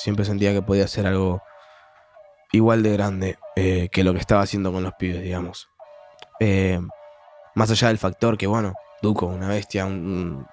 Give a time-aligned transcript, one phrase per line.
[0.00, 1.42] siempre sentía que podía hacer algo
[2.52, 5.68] igual de grande eh, que lo que estaba haciendo con los pibes, digamos.
[6.40, 6.80] Eh,
[7.54, 10.46] más allá del factor que, bueno, Duco, una bestia, un,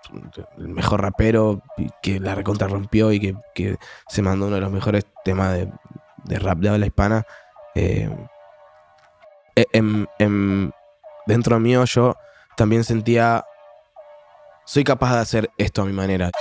[0.58, 1.62] el mejor rapero
[2.02, 5.58] que la recontra rompió y que, se mandó uno de los mejores temas
[6.24, 7.26] de, rap de habla hispana.
[7.76, 8.10] Eh,
[11.26, 12.16] dentro mío yo
[12.56, 13.46] también sentía,
[14.66, 16.32] soy capaz de hacer esto a mi manera.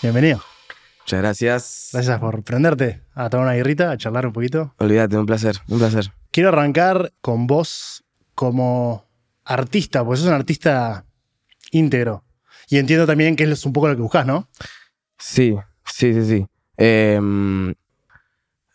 [0.00, 0.40] Bienvenido.
[1.00, 1.88] Muchas gracias.
[1.92, 4.74] Gracias por prenderte a tomar una guirrita, a charlar un poquito.
[4.78, 6.10] Olvídate, un placer, un placer.
[6.30, 8.02] Quiero arrancar con vos
[8.34, 9.06] como
[9.44, 11.04] artista, pues sos un artista
[11.70, 12.24] íntegro.
[12.68, 14.48] Y entiendo también que es un poco lo que buscas, ¿no?
[15.18, 16.46] Sí, sí, sí, sí.
[16.78, 17.74] Em,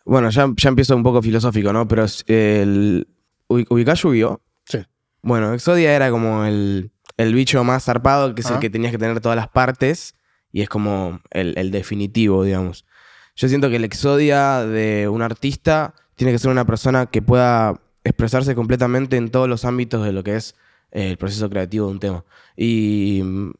[0.04, 1.88] bueno, ya, ya empiezo un poco filosófico, ¿no?
[1.88, 3.08] Pero el,
[3.48, 4.78] ¿ubicás Sí.
[5.22, 8.98] Bueno, Exodia era como el, el bicho más zarpado, que es el que tenías que
[8.98, 10.15] tener todas las partes
[10.56, 12.86] y es como el, definitivo, digamos.
[13.34, 17.78] Yo siento que el exodia de un artista tiene que ser una persona que pueda
[18.04, 20.54] expresarse completamente en todos los ámbitos de lo que es
[20.92, 22.24] eh, el proceso creativo de un tema.
[22.56, 23.52] Y mm,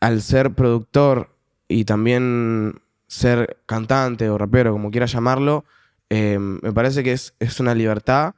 [0.00, 1.34] al ser productor
[1.66, 5.64] y también ser cantante o rapero, como quiera llamarlo,
[6.10, 8.36] eh, me parece que es, es una libertad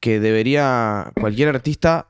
[0.00, 2.08] que debería cualquier artista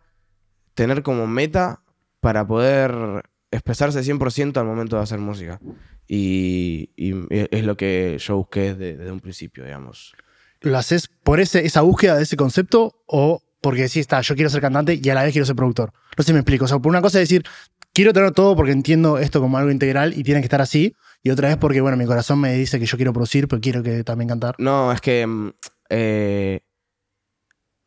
[0.75, 1.81] tener como meta
[2.21, 5.61] para poder expresarse 100% al momento de hacer música.
[6.09, 6.91] Y,
[7.31, 10.15] es lo que yo busqué desde, un principio, digamos.
[10.61, 14.51] ¿Lo haces por ese, esa búsqueda de ese concepto o porque sí está, yo quiero
[14.51, 15.93] ser cantante y a la vez quiero ser productor?
[16.17, 16.65] No sé si me explico.
[16.65, 17.45] O sea, por una cosa es decir,
[17.93, 20.95] quiero tener todo porque entiendo esto como algo integral y tiene que estar así.
[21.23, 23.83] Y otra vez porque, bueno, mi corazón me dice que yo quiero producir, pero quiero
[23.83, 24.55] que también cantar.
[24.59, 25.51] No, es que mm,
[25.91, 26.61] eh,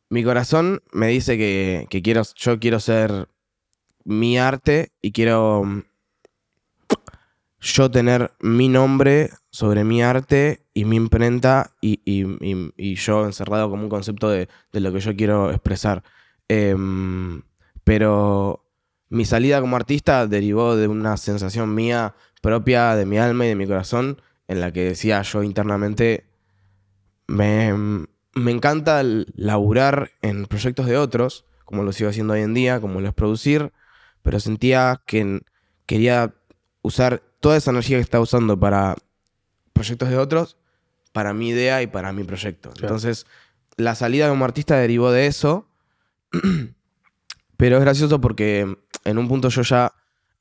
[0.09, 3.29] mi corazón me dice que, que, quiero, yo quiero ser
[4.09, 5.83] mi arte y quiero mm,
[7.61, 12.25] yo tener mi nombre sobre mi arte y mi imprenta y,
[12.95, 16.03] yo encerrado como un concepto de, lo que yo quiero expresar.
[16.47, 17.43] Em,
[17.83, 18.65] pero
[19.09, 23.55] mi salida como artista derivó de una sensación mía propia, de mi alma y de
[23.55, 26.25] mi corazón, en la que decía yo internamente,
[27.27, 27.73] me,
[28.33, 33.01] me encanta laburar en proyectos de otros, como lo sigo haciendo hoy en día, como
[33.01, 33.71] lo es producir,
[34.21, 35.41] pero sentía que
[35.85, 36.33] quería
[36.81, 38.95] usar toda esa energía que estaba usando para
[39.73, 40.57] proyectos de otros,
[41.11, 42.71] para mi idea y para mi proyecto.
[42.81, 43.25] Entonces,
[43.77, 45.67] la salida como artista derivó de eso,
[47.57, 49.93] pero es gracioso porque en un punto yo ya,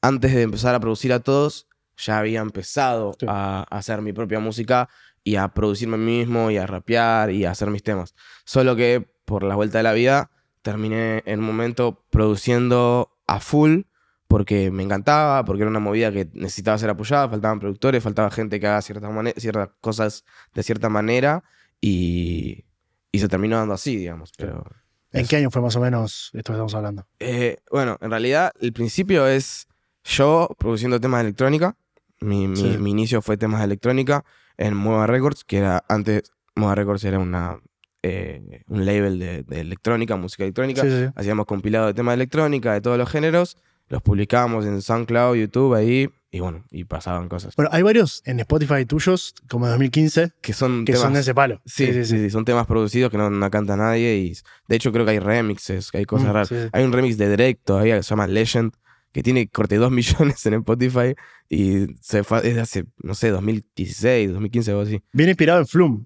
[0.03, 4.89] antes de empezar a producir a todos, ya había empezado a, hacer mi propia música
[5.25, 8.15] y a producirme a mí mismo y a rapear y a hacer mis temas.
[8.45, 10.31] Solo que por la vuelta de la vida
[10.63, 13.83] terminé en un momento produciendo a full
[14.27, 18.61] porque me encantaba, porque era una movida que necesitaba ser apoyada, faltaban productores, faltaba gente
[18.61, 21.45] que haga ciertas, ciertas cosas de cierta manera
[21.81, 22.65] y,
[23.11, 24.33] y, se terminó dando así, digamos.
[24.37, 24.65] Pero
[25.13, 27.07] ¿En qué año fue más o menos esto que estamos hablando?
[27.19, 29.67] Eh, bueno, en realidad el principio es
[30.05, 31.77] yo produciendo temas de electrónica.
[32.21, 34.25] Mi, mi, inicio fue temas de electrónica
[34.57, 37.61] en Mueva Records, que era antes, Mueva Records era una
[38.03, 41.13] eh, un label de, electrónica, música electrónica.
[41.17, 43.57] Hacíamos compilado de temas de electrónica, de todos los géneros.
[43.89, 46.09] Los publicábamos en SoundCloud, YouTube, ahí.
[46.31, 47.57] Y bueno, y pasaban cosas.
[47.57, 51.35] Bueno, hay varios en Spotify tuyos, como de 2015, que son que son de ese
[51.35, 51.63] palo.
[51.65, 54.17] Sí sí, sí, son temas producidos que no, canta nadie.
[54.17, 54.35] Y
[54.69, 56.53] de hecho, creo que hay remixes, que hay cosas mm, raras.
[56.73, 58.75] Hay un remix de Drake todavía que se llama Legend,
[59.13, 61.15] que tiene corte 2 millones en Spotify
[61.49, 65.03] y se fue desde hace, no sé, 2016, 2015 o algo así.
[65.13, 66.05] Viene inspirado en Flume.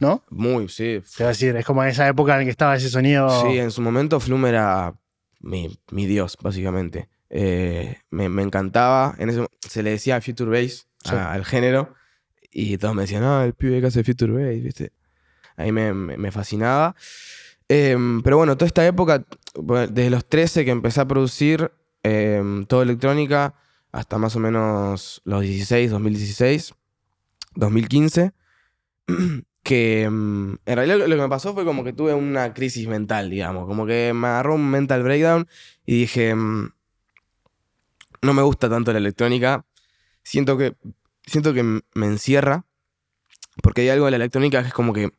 [0.00, 0.24] ¿No?
[0.30, 1.00] Muy, sí.
[1.16, 3.28] Te decir, es como en esa época en la que estaba ese sonido.
[3.42, 4.94] Sí, en su momento Flume era
[5.40, 7.08] mi, dios, básicamente.
[7.28, 9.14] Eh, me, encantaba.
[9.18, 11.94] En ese, se le decía Future Bass al género.
[12.50, 14.92] Y todos me decían, no, el pibe que hace Future Bass, ¿viste?
[15.56, 16.96] Ahí me, fascinaba.
[17.68, 21.70] Em, pero bueno, toda esta época, desde los 13 que empecé a producir
[22.02, 23.54] eh, todo electrónica,
[23.92, 26.74] hasta más o menos los 16, 2016,
[27.54, 28.32] 2015
[29.62, 33.30] que mm, en realidad lo, que me pasó fue como que tuve una crisis mental,
[33.30, 35.48] digamos, como que me agarró un mental breakdown
[35.86, 36.72] y dije, mm,
[38.22, 39.64] no me gusta tanto la electrónica,
[40.22, 40.76] siento que,
[41.26, 42.64] siento que me encierra,
[43.62, 45.10] porque hay algo de la electrónica que es como que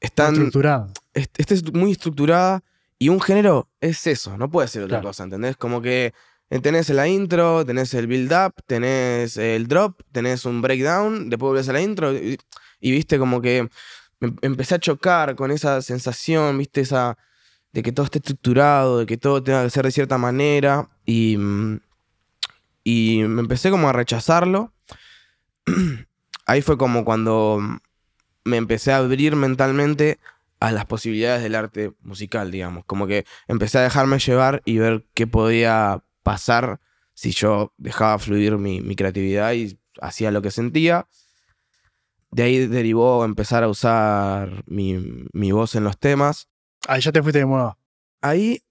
[0.00, 0.34] están...
[0.34, 0.88] Estructurada.
[1.14, 2.64] Este es muy estructurada
[2.98, 5.56] y un género es eso, no puede ser otra cosa, ¿entendés?
[5.56, 6.14] Como que
[6.50, 11.48] eh, tenés la intro, tenés el build up, tenés el drop, tenés un breakdown, después
[11.48, 12.12] volvés a la intro.
[12.12, 12.38] Y
[12.90, 13.68] viste como que
[14.20, 17.16] me empecé a chocar con esa sensación, viste, esa
[17.72, 21.36] de que todo esté estructurado, de que todo tenga que ser de cierta manera y,
[21.38, 21.80] mm,
[22.84, 24.72] y me empecé como a rechazarlo.
[26.46, 27.60] Ahí fue como cuando
[28.44, 30.18] me empecé a abrir mentalmente
[30.60, 32.84] a las posibilidades del arte musical, digamos.
[32.84, 36.80] Como que empecé a dejarme llevar y ver qué podía pasar
[37.14, 41.06] si yo dejaba fluir mi creatividad y hacía lo que sentía.
[42.32, 46.48] De ahí derivó empezar a usar mi, mi voz en los temas.
[46.88, 47.76] Ahí ya te fuiste de Mueva.
[48.22, 48.62] Ahí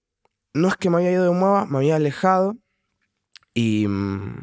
[0.54, 2.58] no es que me había ido de Mueva, me había alejado
[3.54, 4.42] y mm,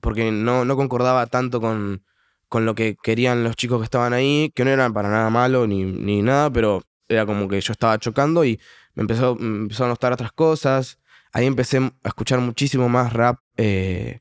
[0.00, 2.04] porque no, no concordaba tanto con,
[2.48, 5.66] con lo que querían los chicos que estaban ahí, que no eran para nada malo
[5.66, 8.60] ni, ni nada, pero era como que yo estaba chocando y
[8.94, 10.98] me empezó, me a notar otras cosas.
[11.32, 14.20] Ahí empecé a escuchar muchísimo más rap eh,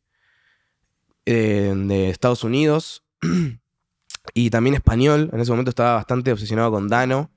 [1.26, 3.04] eh, de Estados Unidos
[4.34, 5.30] y también español.
[5.34, 7.32] En ese momento estaba bastante obsesionado con Dano,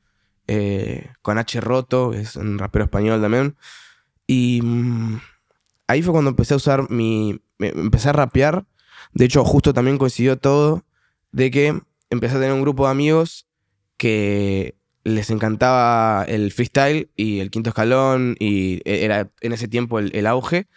[0.47, 1.61] eh, con H.
[1.61, 3.57] Roto, es un rapero español también.
[4.27, 5.21] Y mm,
[5.89, 7.41] ahí fue cuando empecé a usar mi...
[7.59, 8.65] Empecé a rapear.
[9.13, 10.85] De hecho, justo también coincidió todo
[11.33, 13.47] de que empecé a tener un grupo de amigos
[13.97, 19.99] que les encantaba el freestyle y el quinto escalón y e- era en ese tiempo
[19.99, 20.69] el auge.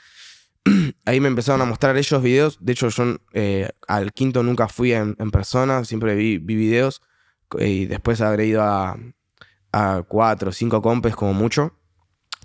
[1.05, 2.57] Ahí me empezaron a mostrar ellos videos.
[2.61, 7.01] De hecho, yo eh, al quinto nunca fui en, persona, siempre vi, vi videos
[7.59, 8.97] eh, y después habré ido a,
[9.71, 11.73] a cuatro o cinco compes como mucho.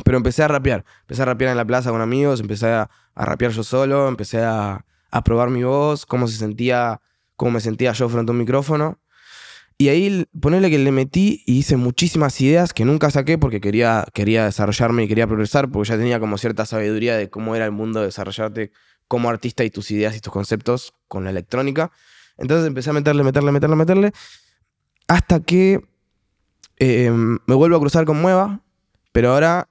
[0.04, 0.84] Pero empecé a rapear.
[1.02, 4.42] Empecé a rapear en la plaza con amigos, empecé a, a rapear yo solo, empecé
[4.42, 7.00] a, a probar mi voz, cómo se sentía,
[7.36, 9.00] cómo me sentía yo frente a un micrófono.
[9.80, 14.04] Y ahí ponerle que le metí y hice muchísimas ideas que nunca saqué porque quería,
[14.12, 17.70] quería desarrollarme y quería progresar, porque ya tenía como cierta sabiduría de cómo era el
[17.70, 18.72] mundo de desarrollarte
[19.06, 21.92] como artista y tus ideas y tus conceptos con la electrónica.
[22.38, 24.12] Entonces empecé a meterle, meterle, meterle, meterle,
[25.06, 25.80] hasta que
[26.78, 28.60] eh, me vuelvo a cruzar con Mueva,
[29.12, 29.68] pero ahora...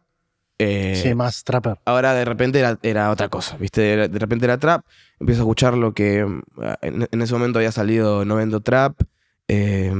[0.58, 1.80] eh, Sí, más trapper.
[1.84, 4.08] ahora de repente era, era otra cosa, ¿viste?
[4.08, 4.86] De, repente era trap.
[5.20, 6.42] Empiezo a escuchar lo que mm,
[6.82, 9.02] en, en ese momento había salido No Vendo Trap.
[9.48, 9.92] Eh,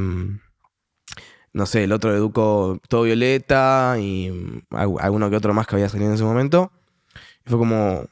[1.54, 5.76] no sé, el otro educó Todo Violeta y mm, algu- alguno que otro más que
[5.76, 6.72] había salido en ese momento.
[7.46, 8.06] Y fue como,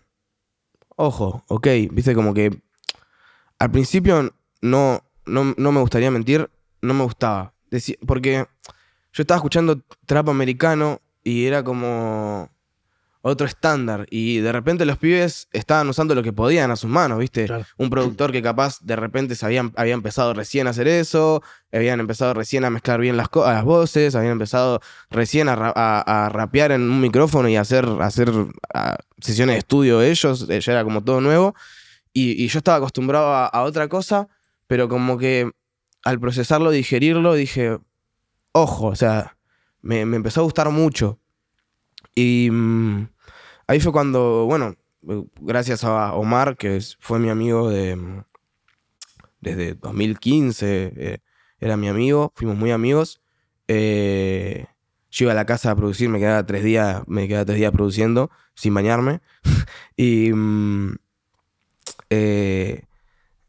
[0.96, 2.16] ojo, ok, ¿viste?
[2.16, 2.62] Como que
[3.60, 6.50] al principio no, no, no me gustaría mentir,
[6.82, 7.54] no me gustaba.
[8.08, 8.46] Porque
[9.14, 12.50] yo estaba escuchando trap americano y era como
[13.28, 14.06] otro estándar.
[14.12, 17.46] Y de repente los pibes estaban usando lo que podían a sus manos, ¿viste?
[17.48, 17.66] Claro.
[17.78, 21.42] Un productor que capaz de repente se habían, había empezado recién a hacer eso,
[21.74, 24.80] habían empezado recién a mezclar bien las, co- las voces, habían empezado
[25.10, 28.32] recién a, ra- a- a rapear en un micrófono y a hacer, a hacer
[28.76, 31.56] ah, sesiones de estudio ellos, eh, ya era como todo nuevo.
[32.14, 34.28] Y, y yo estaba acostumbrado a, a otra cosa,
[34.68, 35.50] pero como que
[36.04, 37.80] al procesarlo, digerirlo, dije,
[38.52, 39.36] ojo, o sea,
[39.82, 41.20] me, me empezó a gustar mucho.
[42.14, 43.08] Y mm,
[43.68, 44.76] ahí fue cuando, bueno,
[45.40, 48.24] gracias a Omar, que fue mi amigo de,
[49.40, 51.20] desde 2015, eh,
[51.60, 53.22] era mi amigo, fuimos muy amigos.
[53.68, 54.68] eh,
[55.16, 57.72] yo iba a la casa a producir, me quedaba tres días, me quedaba tres días
[57.72, 59.22] produciendo sin bañarme.
[59.96, 60.96] y mm,
[62.10, 62.84] eh,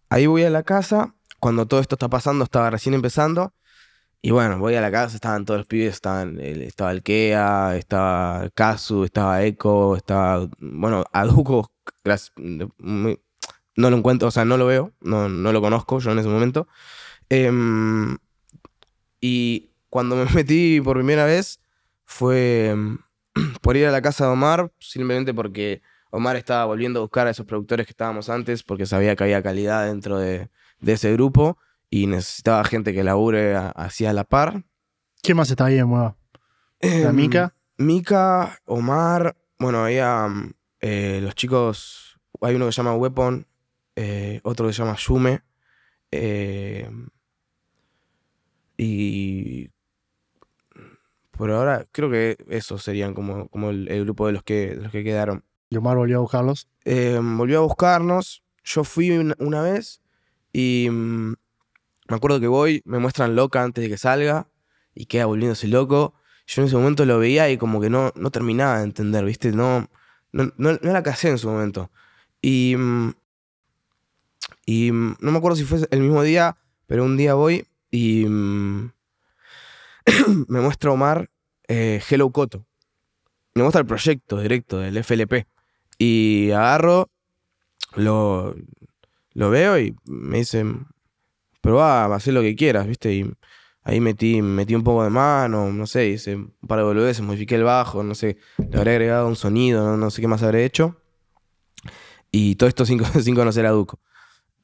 [0.08, 3.52] ahí voy a la casa, cuando todo esto está pasando, estaba recién empezando.
[4.22, 8.50] Y bueno, voy a la casa, estaban todos los pibes, estaban, estaba el Kea, estaba
[8.54, 11.70] Kazu, estaba Echo, estaba, bueno, Aduco,
[13.76, 16.28] no lo encuentro, o sea, no lo veo, no, no lo conozco yo en ese
[16.28, 16.66] momento.
[17.28, 18.16] Em,
[19.20, 21.60] y cuando me metí por primera vez
[22.04, 22.98] fue em,
[23.62, 27.30] por ir a la casa de Omar, simplemente porque Omar estaba volviendo a buscar a
[27.30, 31.58] esos productores que estábamos antes, porque sabía que había calidad dentro de, de ese grupo
[31.90, 34.64] y necesitaba gente que labure a- así a la par.
[35.22, 36.16] ¿Quién más está ahí en Mueva?
[36.80, 37.54] ¿La Em, Mica?
[37.78, 43.46] Mika, Omar, bueno, había mm, eh, los chicos, hay uno que se llama Weapon,
[43.96, 45.42] eh, otro que se llama Yume,
[46.10, 46.88] eh,
[48.76, 49.70] y
[51.30, 54.82] por ahora creo que esos serían como, como el, el grupo de los que, de
[54.82, 55.44] los que quedaron.
[55.68, 56.68] Y Omar volvió a buscarlos.
[56.84, 60.00] Eh, volvió a buscarnos, yo fui una, una vez
[60.52, 61.34] y mm,
[62.08, 64.48] me acuerdo que voy, me muestran loca antes de que salga
[64.94, 66.14] y queda volviéndose loco.
[66.46, 69.52] Yo en ese momento lo veía y como que no, no terminaba de entender, ¿viste?
[69.52, 69.88] No,
[70.32, 71.90] no, no, la casé en su momento.
[72.40, 73.14] Y, mm,
[74.66, 78.26] y mm, no me acuerdo si fue el mismo día, pero un día voy y
[78.26, 78.92] mm,
[80.48, 81.30] me muestra Omar
[81.68, 82.66] eh, Hello Coto.
[83.54, 85.46] Me muestra el proyecto directo del FLP.
[85.98, 87.08] Y agarro,
[87.94, 88.54] lo,
[89.32, 90.86] lo veo y me dicen,
[91.66, 93.12] probá, haz lo que quieras, ¿viste?
[93.12, 93.30] Y
[93.86, 97.54] Ahí metí, metí un poco de mano, no sé, hice un par de boludeces, modifiqué
[97.54, 101.00] el bajo, no sé, le habré agregado un sonido, no, sé qué más habré hecho.
[102.32, 102.98] Y todo esto sin,
[103.36, 104.00] conocer a Duco.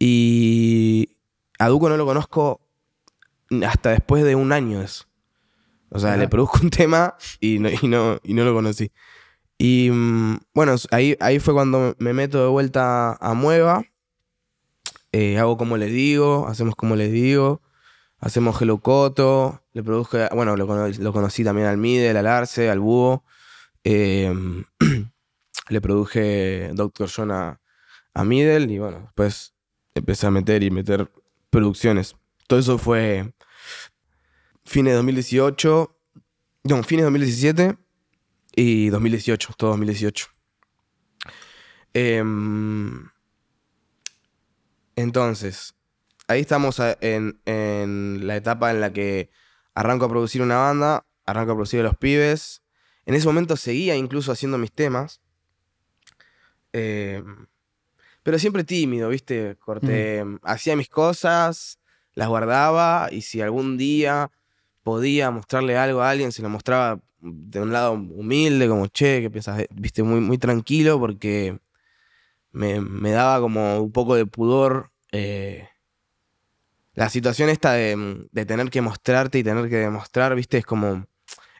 [0.00, 1.18] Y
[1.60, 2.60] a Duco no lo conozco
[3.64, 5.04] hasta después de un año eso.
[5.90, 8.90] O sea, le produzco un tema y no, y no, y no lo conocí.
[9.56, 13.84] Y mm, bueno, ahí, ahí fue cuando me meto de vuelta a Mueva.
[15.12, 17.62] Eh, hago como les digo, hacemos como les digo.
[18.18, 19.62] Hacemos Hello Coto.
[19.72, 23.24] Le produje, bueno, lo, conocí también al Midel, al Arce, al Búho.
[23.84, 24.64] Em,
[25.68, 27.60] le produje Doctor John a,
[28.14, 29.54] a y bueno, después
[29.94, 31.10] empecé a meter y meter
[31.50, 32.16] producciones.
[32.46, 33.32] Todo eso fue
[34.64, 35.96] fines de 2018,
[36.64, 37.76] no, fines de 2017
[38.54, 40.26] y 2018, todo 2018.
[41.94, 43.08] Em,
[44.96, 45.74] entonces,
[46.28, 49.30] ahí estamos en, la etapa en la que
[49.74, 52.62] arranco a producir una banda, arranco a producir a los pibes.
[53.06, 55.20] En ese momento seguía incluso haciendo mis temas.
[56.72, 57.46] Em,
[58.22, 59.56] pero siempre tímido, ¿viste?
[59.56, 60.38] Corté, mm.
[60.42, 61.78] hacía mis cosas,
[62.14, 64.30] las guardaba y si algún día
[64.82, 69.30] podía mostrarle algo a alguien, se lo mostraba de un lado humilde, como, che, que
[69.30, 71.58] piensas, viste, muy, muy tranquilo, porque
[72.52, 75.68] me, daba como un poco de pudor eh,
[76.94, 81.06] la situación esta de, tener que mostrarte y tener que demostrar, viste, es como,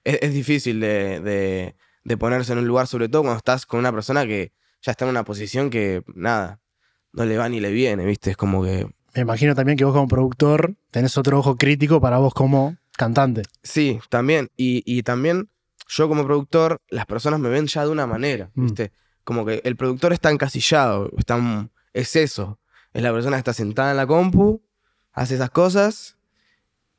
[0.05, 4.27] es, difícil de, de, ponerse en un lugar, sobre todo cuando estás con una persona
[4.27, 6.61] que ya está en una posición que, nada,
[7.13, 8.87] no le va ni le viene, viste, es como que...
[9.15, 13.43] Me imagino también que vos como productor tenés otro ojo crítico para vos como cantante.
[13.63, 14.51] Sí, también.
[14.57, 15.51] Y, también
[15.87, 18.69] yo como productor, las personas me ven ya de una manera, mm.
[19.25, 22.59] Como que el productor está encasillado, está, es eso.
[22.93, 24.63] Es la persona que está sentada en la compu,
[25.13, 26.19] hace esas cosas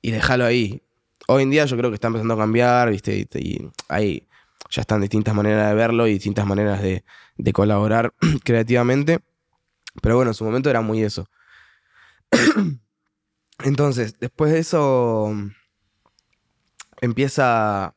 [0.02, 0.82] y déjalo ahí.
[1.28, 3.28] Hoy en día yo creo que está empezando a cambiar, ¿viste?
[3.36, 4.28] Y, ahí
[4.70, 7.04] ya están distintas maneras de verlo y distintas maneras de,
[7.38, 8.14] de colaborar
[8.44, 9.20] creativamente.
[10.02, 11.30] Pero bueno, en su momento era muy eso.
[13.64, 15.34] Entonces, después de eso
[17.02, 17.96] empieza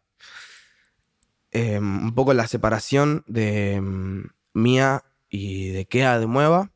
[1.57, 6.71] em, un poco la separación de mm, Mía y de Kea de Mueva.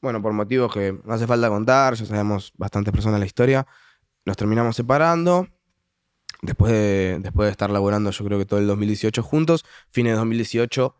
[0.00, 3.66] Bueno, por motivos que no hace falta contar, ya sabemos bastantes personas la historia.
[4.24, 5.48] Nos terminamos separando.
[6.42, 10.18] Después de, después de estar laborando, yo creo que todo el 2018 juntos, fines de
[10.18, 10.94] 2018,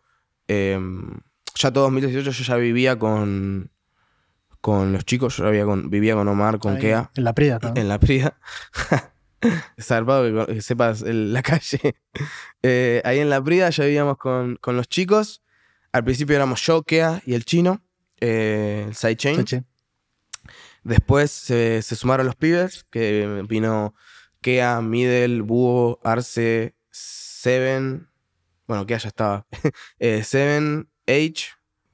[0.49, 1.21] em,
[1.55, 3.71] ya todo 2018 yo ya vivía con,
[4.61, 7.11] con los chicos, yo vivía con, vivía con Omar, con Kea.
[7.15, 8.39] En la Prida, En la Prida.
[9.81, 11.97] Zarpado que, sepas la calle.
[12.67, 15.43] Eh, ahí en la Prida ya vivíamos con, los chicos.
[15.93, 17.83] Al principio éramos yo, Kea y el chino,
[18.21, 19.45] eh, el sidechain.
[20.83, 23.95] Después se, sumaron los pibes, que vino
[24.41, 28.09] Kea, Middle, Búho, Arce, Seven.
[28.67, 29.47] Bueno, Kea ya estaba.
[29.99, 31.49] Eh, Seven, H.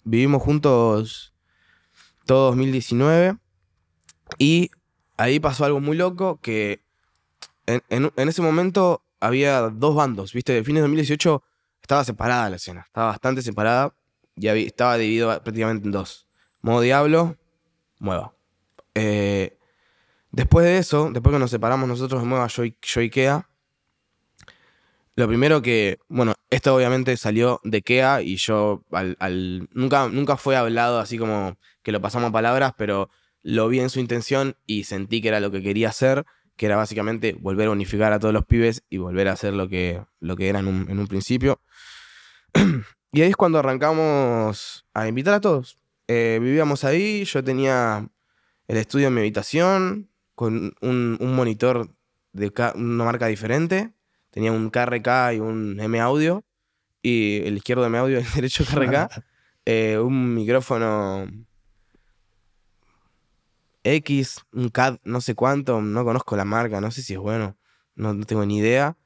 [0.05, 1.35] Vivimos juntos
[2.27, 3.37] todo 2019.
[4.39, 4.71] Y
[5.17, 6.85] ahí pasó algo muy loco que
[7.89, 10.53] en, ese momento había dos bandos, ¿viste?
[10.53, 11.43] De fines de 2018
[11.83, 13.95] estaba separada la escena, estaba bastante separada
[14.37, 16.27] y estaba dividido prácticamente en dos.
[16.63, 17.37] Modo Diablo,
[17.99, 18.35] Mueva.
[18.95, 19.59] Eh,
[20.31, 23.49] después de eso, después que nos separamos nosotros de Mueva, yo y, yo Kea,
[25.17, 30.57] lo primero que, bueno, esto obviamente salió de Kea y yo al, nunca, nunca fue
[30.57, 33.11] hablado así como que lo pasamos a palabras, pero
[33.43, 36.25] lo vi en su intención y sentí que era lo que quería hacer
[36.61, 39.67] que era básicamente volver a unificar a todos los pibes y volver a hacer lo
[39.67, 41.59] que, lo que era en un, principio.
[43.13, 45.79] y ahí es cuando arrancamos a invitar a todos.
[46.07, 48.07] Eh, vivíamos ahí, yo tenía
[48.69, 51.97] el estudio en mi habitación, con un, monitor
[52.35, 53.95] de una marca diferente.
[54.29, 56.45] Tenía un KRK y un M Audio,
[57.01, 59.09] y el izquierdo M Audio y el derecho KRK.
[59.67, 61.27] Eh, un micrófono
[63.85, 67.57] X, un CAD, no sé cuánto, no conozco la marca, no sé si es bueno,
[67.95, 68.97] no, tengo ni idea.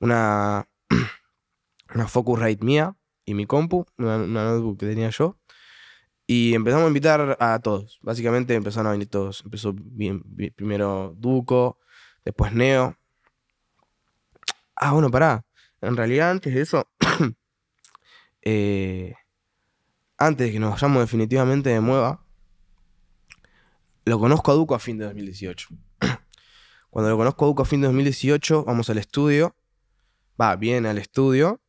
[0.00, 0.68] Una,
[1.94, 5.38] una Focusrite mía y mi compu, una, notebook que tenía yo.
[6.26, 7.98] Y empezamos a invitar a todos.
[8.02, 9.42] Básicamente empezaron a venir todos.
[9.44, 10.22] Empezó bien,
[10.54, 11.78] primero Duco,
[12.24, 12.96] después Neo.
[14.76, 15.44] Ah, bueno, pará.
[15.80, 16.88] En realidad, antes de eso,
[18.42, 19.14] eh,
[20.18, 22.24] antes de que nos vayamos definitivamente de Mueva,
[24.10, 25.68] lo conozco a Duco a fin de 2018.
[26.90, 29.54] Cuando lo conozco a Duco a fin de 2018, vamos al estudio.
[30.40, 31.60] Va, viene al estudio.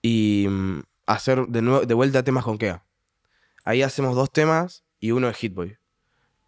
[0.00, 2.84] Y mm, hacer de, nuevo, de vuelta temas con Kea.
[3.64, 5.78] Ahí hacemos dos temas y uno es Hitboy.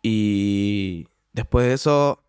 [0.03, 2.23] Y después de eso,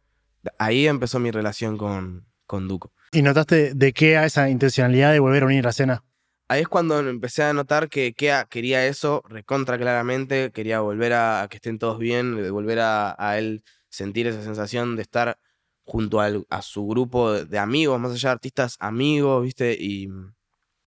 [0.57, 2.93] Ahí empezó mi relación con, con Duco.
[3.11, 6.03] ¿Y notaste de qué a esa intencionalidad de volver a unir la escena?
[6.49, 11.47] Ahí es cuando empecé a notar que Kea quería eso, recontra claramente, quería volver a,
[11.49, 15.39] que estén todos bien, volver a, él sentir esa sensación de estar
[15.83, 19.75] junto al- a su grupo de, amigos, más allá de artistas amigos, ¿viste?
[19.79, 20.09] Y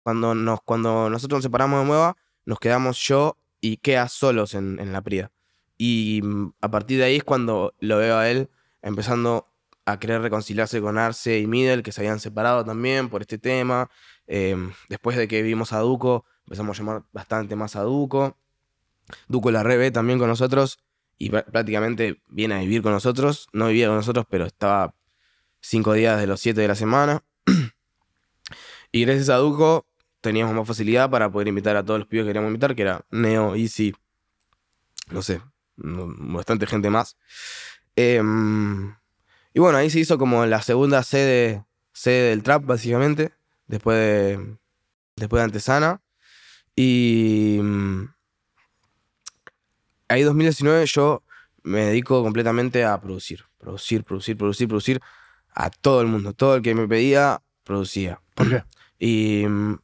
[0.02, 2.16] cuando, nos, cuando nosotros nos separamos de Mueva,
[2.46, 5.30] nos quedamos yo y Kea solos en, en la Prida.
[5.78, 8.50] Y mm, a partir de ahí es cuando lo veo a él
[8.82, 9.48] empezando
[9.84, 13.90] a querer reconciliarse con Arce y Middle, que se habían separado también por este tema.
[14.26, 14.56] Eh,
[14.88, 18.36] después de que vimos a Duco, empezamos a llamar bastante más a Duco.
[19.28, 20.78] Duco la re ve también con nosotros
[21.18, 23.48] y prá- prácticamente viene a vivir con nosotros.
[23.52, 24.94] No vivía con nosotros, pero estaba
[25.60, 27.24] cinco días de los siete de la semana.
[28.92, 29.86] y gracias a Duco
[30.20, 33.04] teníamos más facilidad para poder invitar a todos los pibes que queríamos invitar, que era
[33.10, 33.92] Neo, Easy,
[35.10, 35.40] no sé,
[35.76, 37.16] bastante gente más.
[37.96, 38.94] Em,
[39.52, 43.32] y bueno, ahí se hizo como la segunda sede, sede del trap, básicamente,
[43.66, 44.56] después de,
[45.16, 46.00] después de Antesana.
[46.74, 48.04] Y mm,
[50.08, 51.22] ahí 2019 yo
[51.62, 55.00] me dedico completamente a producir, producir, producir, producir, producir
[55.54, 56.32] a todo el mundo.
[56.32, 58.20] Todo el que me pedía, producía.
[58.34, 58.64] ¿Por qué?
[58.98, 59.46] Y.
[59.46, 59.78] mm,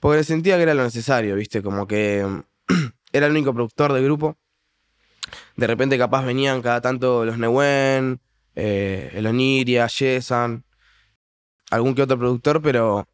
[0.00, 1.62] Porque sentía que era lo necesario, ¿viste?
[1.62, 2.42] Como que mm,
[3.12, 4.36] era el único productor del grupo.
[5.56, 8.20] De repente, capaz venían cada tanto los Newen,
[8.54, 10.64] eh, el Oniria, Yesan,
[11.70, 13.08] algún que otro productor, pero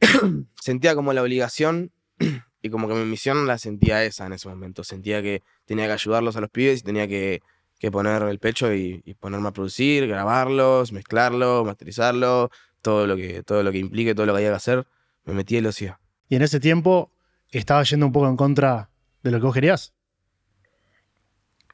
[0.60, 1.92] sentía como la obligación
[2.62, 4.84] y como que mi misión la sentía esa en ese momento.
[4.84, 7.42] Sentía que tenía que ayudarlos a los pibes y tenía que,
[7.78, 12.50] que poner el pecho y, y ponerme a producir, grabarlos, mezclarlos, masterizarlos,
[12.82, 14.86] todo lo que, todo lo que implique, todo lo que haya que hacer,
[15.24, 16.00] me metí y lo hacía.
[16.28, 17.10] Y en ese tiempo
[17.50, 18.90] estaba yendo un poco en contra
[19.22, 19.94] de lo que vos querías.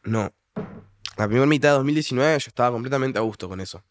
[0.04, 0.32] No.
[1.16, 3.82] La primera mitad de 2019 yo estaba completamente a gusto con eso.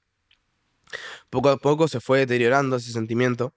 [1.29, 3.53] Poco a poco se fue deteriorando ese sentimiento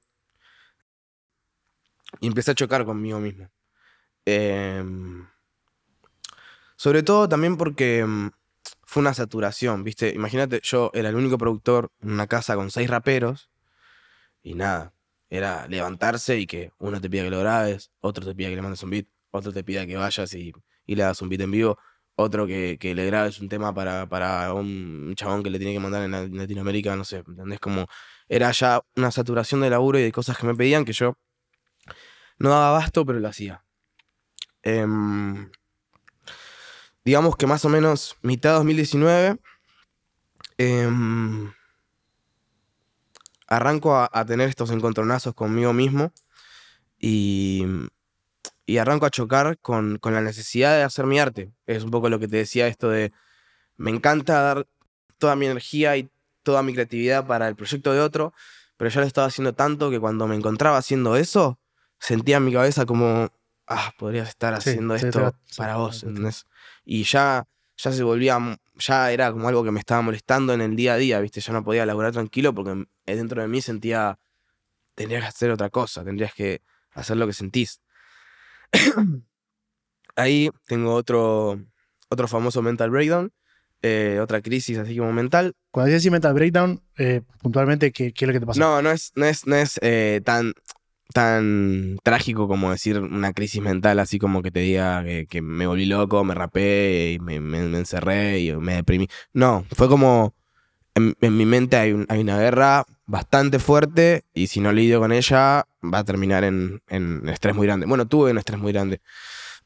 [2.20, 3.50] y empecé a chocar conmigo mismo.
[4.24, 5.26] Em,
[6.76, 8.30] sobre todo también porque em,
[8.84, 10.10] fue una saturación, ¿viste?
[10.14, 13.50] Imagínate, yo era el único productor en una casa con seis raperos
[14.42, 14.94] y nada.
[15.30, 18.62] Era levantarse y que uno te pida que lo grabes, otro te pida que le
[18.62, 20.52] mandes un beat, otro te pida que vayas y,
[20.86, 21.78] y le hagas un beat en vivo,
[22.16, 25.80] otro que, que le grabes un tema para, para un chabón que le tiene que
[25.80, 27.60] mandar en la- en Latinoamérica, no sé, ¿entendés?
[27.60, 27.86] Como
[28.28, 31.16] era ya una saturación de laburo y de cosas que me pedían que yo
[32.38, 33.64] no daba abasto, pero lo hacía.
[34.64, 35.50] Em,
[37.04, 39.38] digamos que más o menos mitad de 2019
[40.58, 41.52] em,
[43.48, 46.12] arranco a, a tener estos encontronazos conmigo mismo
[46.98, 47.66] y,
[48.66, 51.52] y arranco a chocar con, con la necesidad de hacer mi arte.
[51.66, 53.12] Es un poco lo que te decía esto de,
[53.76, 54.66] me encanta dar
[55.18, 56.10] toda mi energía y
[56.42, 58.32] toda mi creatividad para el proyecto de otro,
[58.76, 61.58] pero ya lo estaba haciendo tanto que cuando me encontraba haciendo eso,
[61.98, 63.30] sentía en mi cabeza como,
[63.66, 66.46] ah, podrías estar haciendo sí, esto sí, para vos, ¿entendés?
[66.84, 67.46] Y ya,
[67.76, 68.38] ya se volvía,
[68.76, 71.40] ya era como algo que me estaba molestando en el día a día, ¿viste?
[71.40, 74.18] Ya no podía laburar tranquilo porque m- dentro de mí sentía,
[74.94, 77.80] tendrías que hacer otra cosa, tendrías que hacer lo que sentís.
[80.16, 81.58] Ahí tengo otro,
[82.08, 83.32] otro famoso mental breakdown,
[83.82, 85.54] eh, otra crisis así como mental.
[85.70, 88.60] Cuando decís Mental Breakdown, eh, puntualmente, ¿qué, qué es lo que te pasó?
[88.60, 90.52] No, no es, no es, no es eh, tan,
[91.14, 95.66] tan trágico como decir una crisis mental, así como que te diga que, que me
[95.66, 99.08] volví loco, me rapé y me, me- me encerré y me deprimí.
[99.32, 100.34] No, fue como
[100.94, 105.00] en, en mi mente hay, un- hay una guerra bastante fuerte y si no lidio
[105.00, 107.86] con ella va a terminar en, en estrés muy grande.
[107.86, 109.00] Bueno, tuve un estrés muy grande.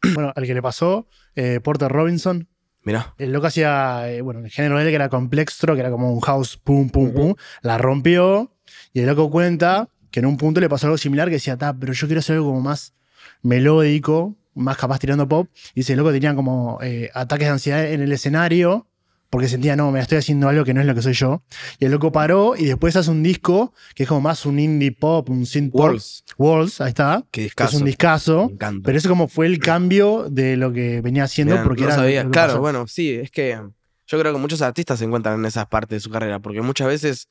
[0.14, 2.48] Bueno, al que le pasó, eh, Porter Robinson,
[2.82, 5.90] Mirá, el loco hacía, eh, bueno, el género de él que era complextro, que era
[5.90, 8.52] como un house, pum, pum, pum, la rompió
[8.92, 11.74] y el loco cuenta que en un punto le pasó algo similar que decía, ta,
[11.74, 12.94] pero yo quiero hacer algo como más
[13.42, 15.48] melódico, más capaz tirando pop.
[15.74, 18.86] Y dice, el loco tenía como eh, ataques de ansiedad en el escenario
[19.30, 21.42] porque sentía, no, me estoy haciendo algo que no es lo que soy yo.
[21.78, 24.92] Y el loco paró y después hace un disco que es como más un indie
[24.92, 25.80] pop, un synth pop.
[25.80, 27.24] Walls, Walls, ahí está.
[27.30, 28.50] que es un discazo.
[28.50, 28.80] Me.
[28.82, 31.96] Pero eso como fue el cambio de lo que venía haciendo Mirá, porque no era
[31.96, 32.30] sabía.
[32.30, 32.60] Claro, pasó.
[32.60, 33.60] bueno, sí, es que
[34.06, 36.86] yo creo que muchos artistas se encuentran en esas partes de su carrera, porque muchas
[36.86, 37.28] veces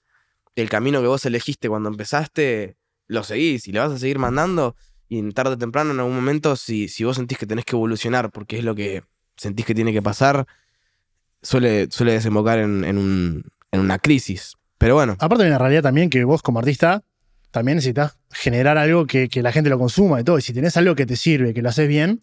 [0.56, 2.78] el camino que vos elegiste cuando empezaste,
[3.08, 4.76] lo seguís y le vas a seguir mandando,
[5.08, 8.32] y tarde o temprano, en algún momento, si, si vos sentís que tenés que evolucionar,
[8.32, 9.04] porque es lo que
[9.38, 10.48] sentís que tiene que pasar,
[11.46, 14.56] suele, suele desembocar en, en un- en una crisis.
[14.78, 17.02] Pero bueno, Aparte hay una realidad también que vos como artista
[17.52, 20.38] también necesitas generar algo que, que la gente lo consuma y todo.
[20.38, 22.20] Y si tenés algo que te sirve, que lo haces bien,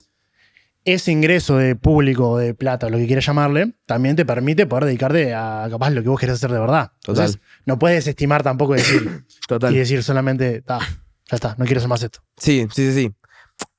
[0.84, 5.32] ese ingreso de público, de plata, lo que quieras llamarle, también te permite poder dedicarte
[5.32, 6.90] a capaz lo que vos querés hacer de verdad.
[7.02, 7.24] Total.
[7.24, 9.72] Entonces, no puedes estimar tampoco y decir, Total.
[9.74, 12.18] y decir solamente, "Ta, ya está, no quiero hacer más esto.
[12.36, 13.12] Sí, sí, sí, sí.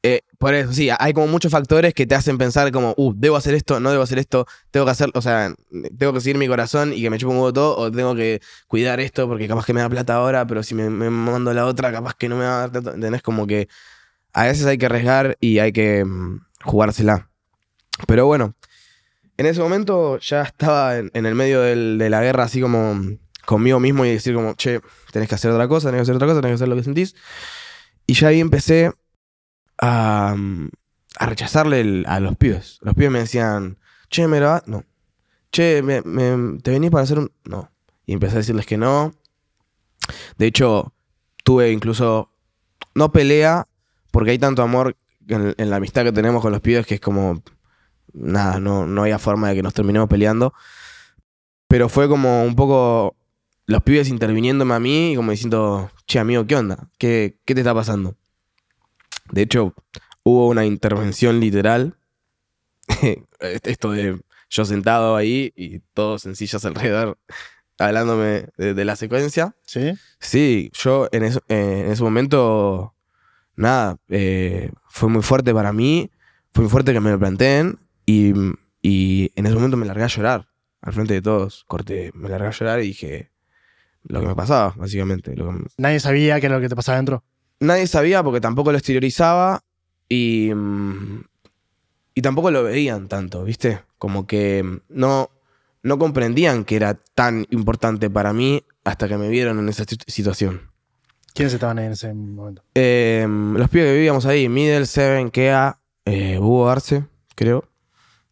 [0.06, 3.38] Eh, por eso, sí, hay como muchos factores que te hacen pensar como, uh, debo
[3.38, 5.54] hacer esto, no debo hacer esto, tengo que hacer, o sea,
[5.98, 8.42] tengo que seguir mi corazón y que me chupe un huevo todo, o tengo que
[8.68, 11.66] cuidar esto porque capaz que me da plata ahora, pero si me, me mando la
[11.66, 13.22] otra, capaz que no me va a dar tanto, ¿entendés?
[13.22, 13.70] Como que
[14.34, 17.30] a veces hay que arriesgar y hay que mm, jugársela.
[18.08, 18.56] Pero bueno,
[19.38, 23.00] en ese momento ya estaba en, en el medio del- de la guerra así como
[23.46, 26.28] conmigo mismo y decir como, che, tenés que hacer otra cosa, tenés que hacer otra
[26.28, 27.16] cosa, tenés que hacer lo que sentís.
[28.08, 28.92] Y ya ahí empecé
[29.80, 30.36] a,
[31.20, 32.80] rechazarle a los pibes.
[32.82, 33.78] Los pibes me decían,
[34.10, 34.68] che, ¿me grabás?
[34.68, 34.84] No.
[35.52, 36.02] Che, me-
[36.62, 37.32] ¿te venís para hacer un...?
[37.46, 37.72] No.
[38.06, 39.14] Y empecé a decirles que no.
[40.38, 40.94] De hecho,
[41.44, 42.30] tuve incluso,
[42.96, 43.68] no pelea,
[44.12, 47.02] porque hay tanto amor en, en la amistad que tenemos con los pibes que es
[47.02, 47.42] como,
[48.14, 50.54] nada, no, no había forma de que nos terminemos peleando.
[51.68, 53.16] Pero fue como un poco
[53.66, 56.90] los pibes interviniéndome a mí y como diciendo, che, amigo, ¿qué onda?
[56.98, 58.16] ¿Qué, qué te está pasando?
[59.32, 59.74] De hecho,
[60.24, 61.96] hubo una intervención literal.
[63.40, 67.18] Esto de yo sentado ahí y todos en sillas alrededor
[67.80, 69.56] hablándome de, de la secuencia.
[69.66, 69.94] ¿Sí?
[70.20, 72.94] Sí, yo en, eh, en ese momento,
[73.56, 76.12] nada, eh, fue muy fuerte para mí,
[76.54, 78.34] fue muy fuerte que me lo planteen y,
[78.82, 80.48] y en ese momento me largué a llorar
[80.82, 81.64] al frente de todos.
[81.68, 83.32] Corté, me largué a llorar y dije
[84.04, 85.36] lo que me pasaba, básicamente.
[85.36, 87.24] Lo que me- Nadie sabía qué era lo que te pasaba adentro.
[87.64, 89.62] Nadie sabía porque tampoco lo exteriorizaba
[90.10, 91.24] y, mm,
[92.16, 93.82] y tampoco lo veían tanto, ¿viste?
[93.98, 95.30] Como que mm, no,
[95.82, 100.04] no comprendían que era tan importante para mí hasta que me vieron en esa situ-
[100.08, 100.62] situación.
[101.34, 102.64] ¿Quiénes estaban ahí en ese momento?
[102.76, 107.68] Eh, los pibes que vivíamos ahí, Middle, Seven, Kea, eh, Hugo Arce, creo.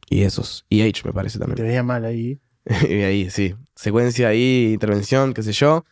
[0.07, 0.65] Y esos.
[0.69, 1.67] Y H, me parece Te también.
[1.67, 2.39] veían mal ahí.
[2.89, 3.55] y ahí, sí.
[3.75, 5.83] Secuencia ahí, intervención, qué sé yo.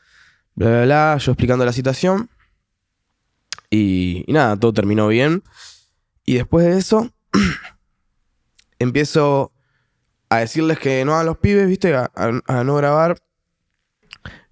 [0.54, 1.17] Bla, bla, bla.
[1.19, 2.30] Yo explicando la situación.
[3.69, 5.43] Y, nada, todo terminó bien.
[6.25, 7.12] Y después de eso,
[8.79, 9.51] empiezo
[10.29, 11.93] a decirles que no hagan los pibes, ¿viste?
[11.95, 13.17] A, a- a no grabar.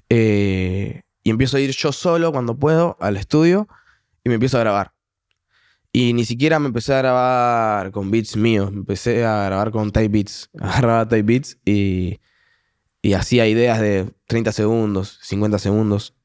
[0.10, 3.68] Eh, y empiezo a ir yo solo cuando puedo al estudio
[4.24, 4.94] y me empiezo a grabar.
[5.92, 9.92] Y ni siquiera me empecé a grabar con beats míos, me empecé a grabar con
[9.92, 10.50] type beats.
[10.60, 12.20] Agarraba type beats y,
[13.02, 16.16] y hacía ideas de 30 segundos, 50 segundos.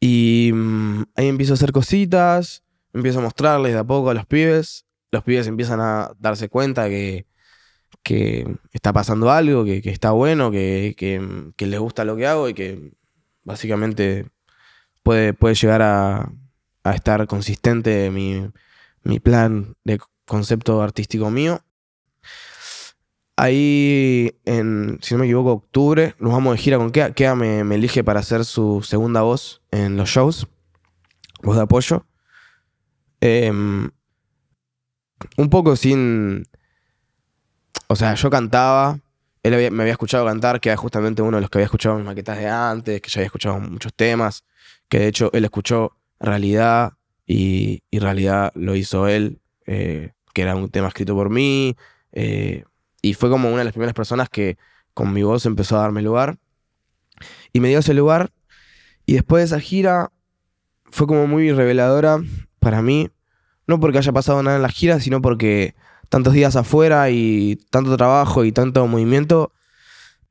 [0.00, 4.26] Y mm, ahí empiezo a hacer cositas, empiezo a mostrarles de a poco a los
[4.26, 4.86] pibes.
[5.10, 7.26] Los pibes empiezan a darse cuenta que,
[8.02, 12.26] que está pasando algo, que, que está bueno, que, que- que les gusta lo que
[12.26, 12.92] hago y que
[13.44, 14.28] básicamente
[15.04, 16.32] puede, puede llegar a,
[16.84, 18.50] a estar consistente mi,
[19.04, 21.62] mi plan de concepto artístico mío.
[23.36, 27.12] Ahí, en, si no me equivoco, octubre, nos vamos de gira con Kea.
[27.12, 30.48] Kea me, elige para hacer su segunda voz en los shows,
[31.42, 32.06] voz de apoyo.
[33.20, 33.90] Em,
[35.36, 36.44] un poco sin...
[37.88, 38.98] O sea, yo cantaba,
[39.42, 42.04] él me había escuchado cantar, que era justamente uno de los que había escuchado mis
[42.04, 44.44] maquetas de antes, que ya había escuchado muchos temas,
[44.88, 46.94] que de hecho él escuchó Realidad
[47.26, 51.76] y, y Realidad lo hizo él, eh, que era un tema escrito por mí,
[52.12, 52.64] eh,
[53.06, 54.58] y fue como una de las primeras personas que
[54.92, 56.38] con mi voz empezó a darme lugar,
[57.52, 58.32] y me dio ese lugar,
[59.06, 60.10] y después de esa gira
[60.90, 62.18] fue como muy reveladora
[62.58, 63.10] para mí,
[63.68, 65.76] no porque haya pasado nada en la gira, sino porque
[66.08, 69.52] tantos días afuera y tanto trabajo y tanto movimiento,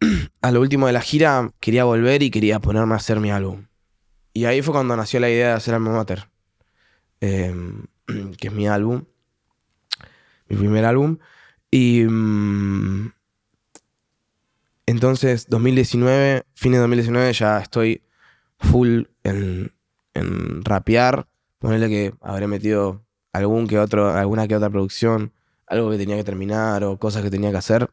[0.42, 3.68] a lo último de la gira quería volver y quería ponerme a hacer mi álbum.
[4.34, 6.30] Y ahí fue cuando nació la idea de hacer Alma Mater,
[7.22, 7.86] em,
[8.38, 9.06] que es mi álbum,
[10.50, 11.20] mi primer álbum.
[11.78, 13.12] Y mm,
[14.86, 18.02] entonces, 2019, fines de 2019, ya estoy
[18.60, 19.74] full en,
[20.14, 21.28] en rapear.
[21.60, 25.34] Ponerle que habré metido algún que otro, alguna que otra producción,
[25.68, 27.90] algo que tenía que terminar o cosas que tenía que hacer,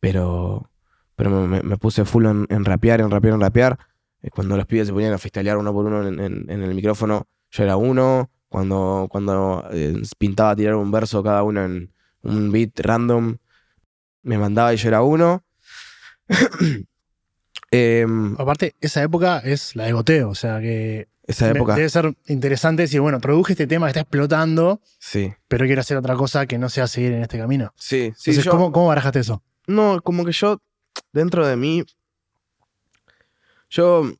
[0.00, 0.70] pero,
[1.14, 3.78] pero me, puse full en, rapear, en rapear, en rapear.
[4.22, 7.64] Eh, Cuando los pibes se ponían a freestylear uno por uno en, el micrófono, yo
[7.64, 8.30] era uno.
[8.48, 11.92] Cuando, cuando eh, pintaba tirar un verso cada uno en
[12.26, 13.36] un beat random,
[14.22, 15.44] me mandaba y yo era uno.
[17.70, 22.16] Em, Aparte, esa época es la de goteo, o sea que esa época, debe ser
[22.26, 25.32] interesante decir, bueno, produje este tema que está explotando, sí.
[25.48, 27.72] pero quiero hacer otra cosa que no sea seguir en este camino.
[27.76, 28.30] Sí, sí.
[28.30, 29.42] Entonces, yo- ¿cómo, ¿cómo barajaste eso?
[29.66, 30.62] No, como que yo,
[31.12, 31.82] dentro de mí,
[33.68, 34.12] yo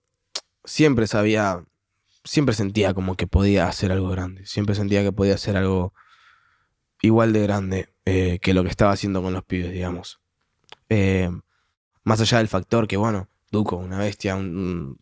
[0.65, 1.63] siempre sabía,
[2.25, 5.95] siempre sentía como que podía hacer algo grande, siempre sentía que podía hacer algo
[7.07, 10.21] igual de grande eh, que lo que estaba haciendo con los pibes, digamos.
[10.89, 11.31] Eh,
[12.05, 14.99] más allá del factor que, bueno, Duco, una bestia, un,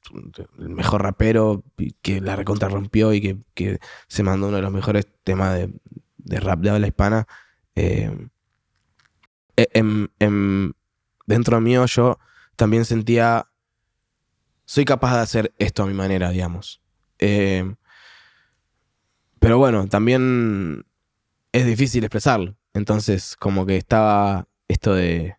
[0.58, 1.64] el mejor rapero
[2.02, 5.72] que la recontra rompió y que, que, se mandó uno de los mejores temas de,
[6.18, 7.26] de rap de habla hispana.
[7.74, 8.28] Eh,
[11.26, 12.18] dentro mío yo
[12.56, 13.48] también sentía,
[14.66, 16.80] soy capaz de hacer esto a mi manera, digamos.
[17.18, 17.76] Pero
[19.58, 20.84] bueno, también
[21.54, 22.56] es difícil expresarlo.
[22.72, 25.36] Entonces, como que estaba esto de...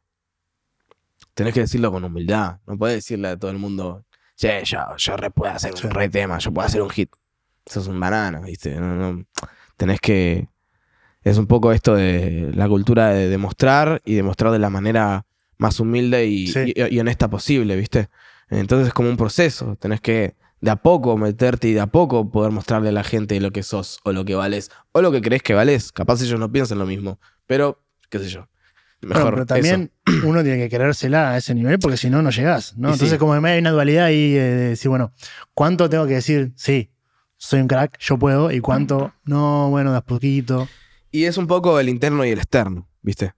[1.34, 2.60] Tenés que decirlo con humildad.
[2.66, 4.06] No puedes decirle a todo el mundo,
[4.38, 7.12] che, yo, yo re puedo hacer un re tema, yo puedo hacer un hit.
[7.66, 8.80] Eso es un banana, ¿viste?
[8.80, 9.26] No,
[9.76, 10.48] tenés que...
[11.22, 15.26] Es un poco esto de la cultura de demostrar y demostrar de la manera
[15.58, 18.08] más humilde y, y honesta posible, ¿viste?
[18.50, 19.76] Entonces es como un proceso.
[19.76, 23.40] Tenés que de a poco meterte y de a poco poder mostrarle a la gente
[23.40, 25.92] lo que sos o lo que vales o lo que crees que vales.
[25.92, 28.48] Capaz ellos no piensan lo mismo, pero qué sé yo.
[29.00, 29.92] Mejor pero también
[30.24, 32.76] uno tiene que querérsela a ese nivel porque si no, no llegás.
[32.78, 32.92] ¿no?
[32.92, 35.14] Entonces, como hay una dualidad ahí eh, de decir, bueno,
[35.54, 36.52] ¿cuánto tengo que decir?
[36.56, 36.90] Sí,
[37.38, 40.68] soy un crack, yo puedo, y cuánto, no, bueno, de a poquito.
[41.12, 43.36] Y es un poco el interno y el externo, ¿viste?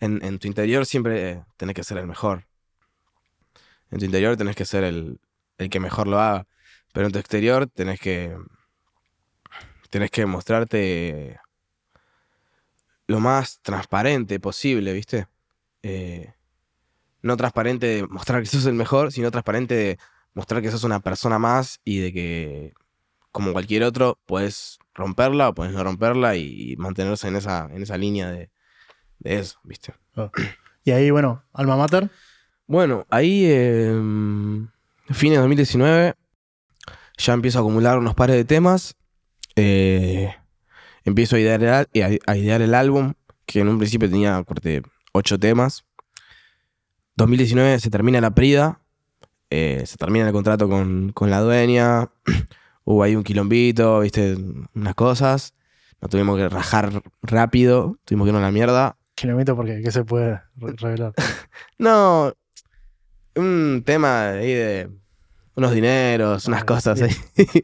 [0.00, 2.46] En, tu interior siempre tenés que ser el mejor.
[3.90, 5.20] En tu interior tenés que ser el,
[5.58, 6.46] el que mejor lo haga.
[6.92, 8.36] Pero en tu exterior tenés que.
[9.90, 11.38] Tenés que mostrarte
[13.06, 15.26] lo más transparente posible, ¿viste?
[15.82, 16.32] Eh,
[17.20, 19.98] no transparente de mostrar que sos el mejor, sino transparente de
[20.34, 22.72] mostrar que sos una persona más y de que,
[23.30, 27.96] como cualquier otro, puedes romperla o puedes no romperla y mantenerse en esa, en esa
[27.96, 28.50] línea de,
[29.24, 29.94] eso, ¿viste?
[30.16, 30.30] Ah.
[30.84, 32.10] Y ahí, bueno, Alma Mater.
[32.66, 33.92] Bueno, ahí, eh,
[35.10, 36.14] fines de 2019,
[37.16, 38.96] ya empiezo a acumular unos pares de temas.
[39.56, 40.34] Eh,
[41.04, 43.14] empiezo a idear, el, a idear el álbum,
[43.46, 45.84] que en un principio tenía corte, ocho temas.
[47.16, 48.80] 2019 se termina la Prida,
[49.50, 52.10] eh, se termina el contrato con, la dueña,
[52.84, 54.36] hubo ahí un quilombito, viste,
[54.74, 55.54] unas cosas.
[56.00, 58.96] Nos tuvimos que rajar rápido, tuvimos que irnos a la mierda.
[59.14, 61.12] ¿Quilombito porque qué se puede revelar?
[61.78, 62.32] no,
[63.36, 64.90] un tema ahí de
[65.54, 67.14] unos dineros, unas cosas ahí.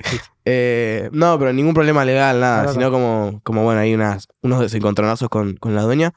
[0.50, 5.28] Eh, no, pero ningún problema legal, nada, sino como, como, bueno, hay unas, unos desencontronazos
[5.28, 6.14] con, con la dueña.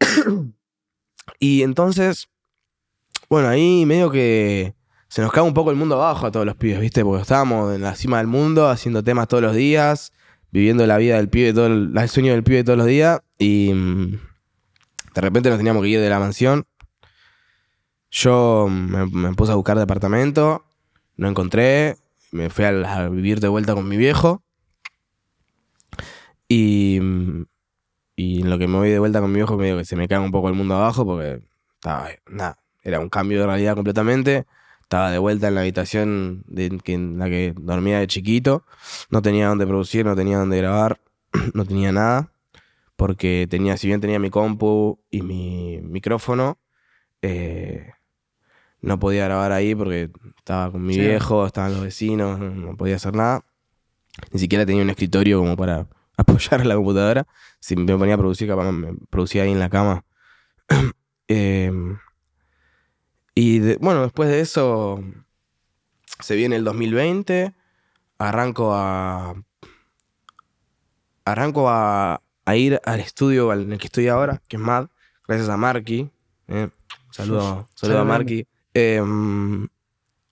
[1.38, 2.28] y entonces,
[3.28, 4.74] bueno, ahí medio que
[5.06, 7.04] se nos cae un poco el mundo abajo a todos los pibes, ¿viste?
[7.04, 10.12] Porque estábamos en la cima del mundo, haciendo temas todos los días,
[10.50, 14.18] viviendo la vida del pibe, todo el, sueño del pibe todos los días, y mm,
[15.14, 16.66] de repente nos teníamos que ir de la mansión
[18.10, 20.64] yo me, puse a buscar departamento,
[21.16, 21.96] no encontré,
[22.32, 24.42] me fui a, vivir de vuelta con mi viejo.
[26.48, 26.98] Y,
[28.16, 29.96] y en lo que me voy de vuelta con mi viejo, me digo que se
[29.96, 31.42] me cae un poco el mundo abajo porque
[31.74, 34.46] estaba, nada, era un cambio de realidad completamente.
[34.82, 38.64] Estaba de vuelta en la habitación de, en la que dormía de chiquito.
[39.08, 41.00] No tenía dónde producir, no tenía dónde grabar,
[41.54, 42.32] no tenía nada.
[42.96, 46.58] Porque tenía, si bien tenía mi compu y mi micrófono,
[47.22, 47.92] eh,
[48.82, 53.14] no podía grabar ahí porque estaba con mi viejo, estaban los vecinos, no, podía hacer
[53.14, 53.44] nada.
[54.32, 57.26] Ni siquiera tenía un escritorio como para apoyar la computadora.
[57.60, 60.04] Si me ponía a producir, capaz me producía ahí en la cama.
[61.32, 61.96] Em,
[63.36, 65.00] y bueno, después de eso
[66.18, 67.54] se viene el 2020,
[68.18, 69.36] arranco a...
[71.24, 72.20] Arranco a,
[72.52, 74.88] ir al estudio en el que estoy ahora, que es MAD,
[75.28, 76.10] gracias a Marky.
[76.48, 76.68] Eh.
[77.12, 78.46] Saludo, saludo a Marky.
[78.74, 79.68] Em,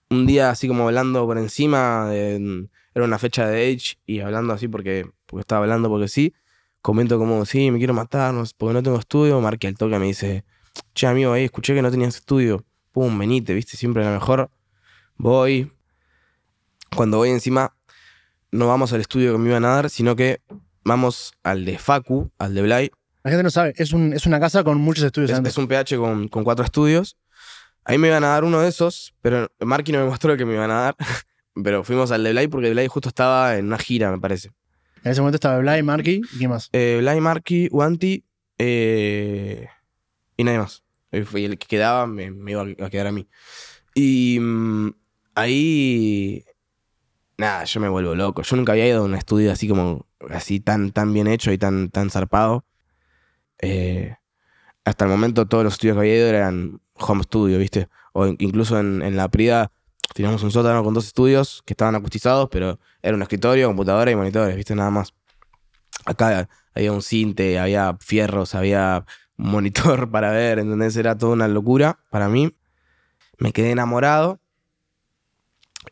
[0.09, 4.67] un día así como hablando por encima, era una fecha de Age y hablando así
[4.67, 6.33] porque, porque estaba hablando porque sí,
[6.81, 10.45] comento como, sí, me quiero matar porque no tengo estudio, marqué el toque me dice,
[10.93, 14.49] che amigo, ahí escuché que no tenías estudio, pum, venite, viste, siempre a lo mejor
[15.17, 15.71] voy,
[16.95, 17.75] cuando voy encima,
[18.51, 20.41] no vamos al estudio que me iban a dar, sino que
[20.83, 22.91] vamos al de Facu, al de Blay.
[23.23, 25.29] La gente no sabe, es, una casa con muchos estudios.
[25.29, 27.17] Es, es un PH con, con cuatro estudios
[27.89, 30.53] Ahí me iban a dar uno de esos, pero Marky no me mostró que me
[30.53, 30.95] iban a dar.
[31.63, 34.51] pero fuimos al de Blay porque Blay justo estaba en una gira, me parece.
[35.03, 36.69] En ese momento estaba Blay, Marky y ¿qué más?
[36.71, 38.23] Eh, Blay, Marky, Wanti
[38.59, 39.69] eh,
[40.37, 40.83] y nadie más.
[41.11, 43.27] Y el que quedaba me, iba a quedar a mí.
[43.95, 44.91] Y mm,
[45.33, 46.45] ahí.
[47.39, 48.43] Nada, yo me vuelvo loco.
[48.43, 50.05] Yo nunca había ido a un estudio así como.
[50.29, 52.65] así tan, tan bien hecho y tan, tan zarpado.
[53.57, 54.15] Eh,
[54.85, 57.89] hasta el momento todos los estudios que había ido eran home studio, ¿viste?
[58.13, 59.71] O incluso en, la Prida
[60.13, 64.15] teníamos un sótano con dos estudios que estaban acustizados, pero era un escritorio, computadora y
[64.15, 64.75] monitores, ¿viste?
[64.75, 65.13] Nada más.
[66.05, 69.05] Acá había un cinte, había fierros, había
[69.37, 70.95] un monitor para ver, ¿entendés?
[70.95, 72.55] Era toda una locura para mí.
[73.37, 74.39] Me quedé enamorado.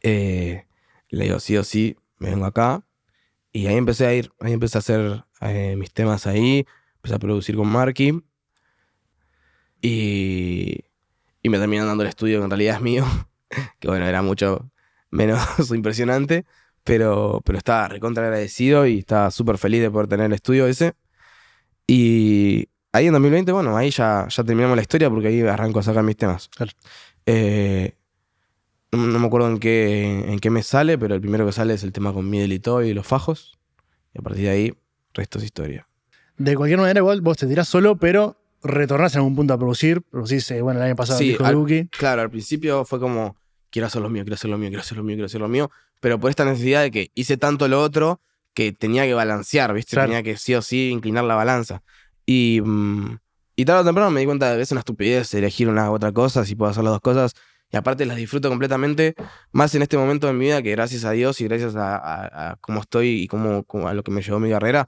[0.02, 0.66] Eh,
[1.10, 2.84] le digo, sí o sí, me vengo acá.
[3.52, 6.66] Y ahí empecé a ir, ahí empecé a hacer eh, mis temas ahí,
[6.98, 8.24] empecé a producir con Marky.
[9.82, 10.87] Y,
[11.48, 13.06] y me terminan dando el estudio que en realidad es mío,
[13.80, 14.70] que bueno, era mucho
[15.10, 15.40] menos
[15.74, 16.46] impresionante,
[16.84, 20.94] pero, pero estaba recontra agradecido y estaba súper feliz de poder tener el estudio ese.
[21.88, 25.84] Y ahí en 2020, bueno, ahí ya, ya terminamos la historia porque ahí arranco a
[25.84, 26.50] sacar mis temas.
[27.26, 27.96] Eh,
[28.92, 31.84] no, me acuerdo en qué, en qué me sale, pero el primero que sale es
[31.84, 33.58] el tema con Middle y todo y los fajos.
[34.14, 34.74] Y a partir de ahí,
[35.14, 35.88] resto es historia.
[36.38, 40.02] De cualquier manera, igual vos te tirás solo, pero retornás en algún punto a producir.
[40.04, 41.88] Producís, eh, bueno, el año pasado Sí, el disco al- Duki.
[41.88, 43.36] Claro, al principio fue como,
[43.70, 45.48] quiero hacer lo mío, quiero hacer lo mío, quiero hacer lo mío, quiero hacer lo
[45.50, 45.72] mío.
[46.00, 48.22] Pero por esta necesidad de que hice tanto lo otro
[48.54, 49.96] que tenía que balancear, ¿viste?
[49.96, 50.08] Claro.
[50.10, 51.82] Tenía que sí o sí inclinar la balanza.
[52.26, 53.18] Y, mm,
[53.56, 55.94] y tarde o temprano me di cuenta de que es una estupidez elegir una u
[55.94, 57.34] otra cosa, si puedo hacer las dos cosas.
[57.72, 59.14] Y aparte las disfruto completamente,
[59.52, 62.52] más en este momento de mi vida que gracias a Dios y gracias a, a-
[62.52, 64.88] a cómo estoy y cómo- a lo que me llevó mi carrera,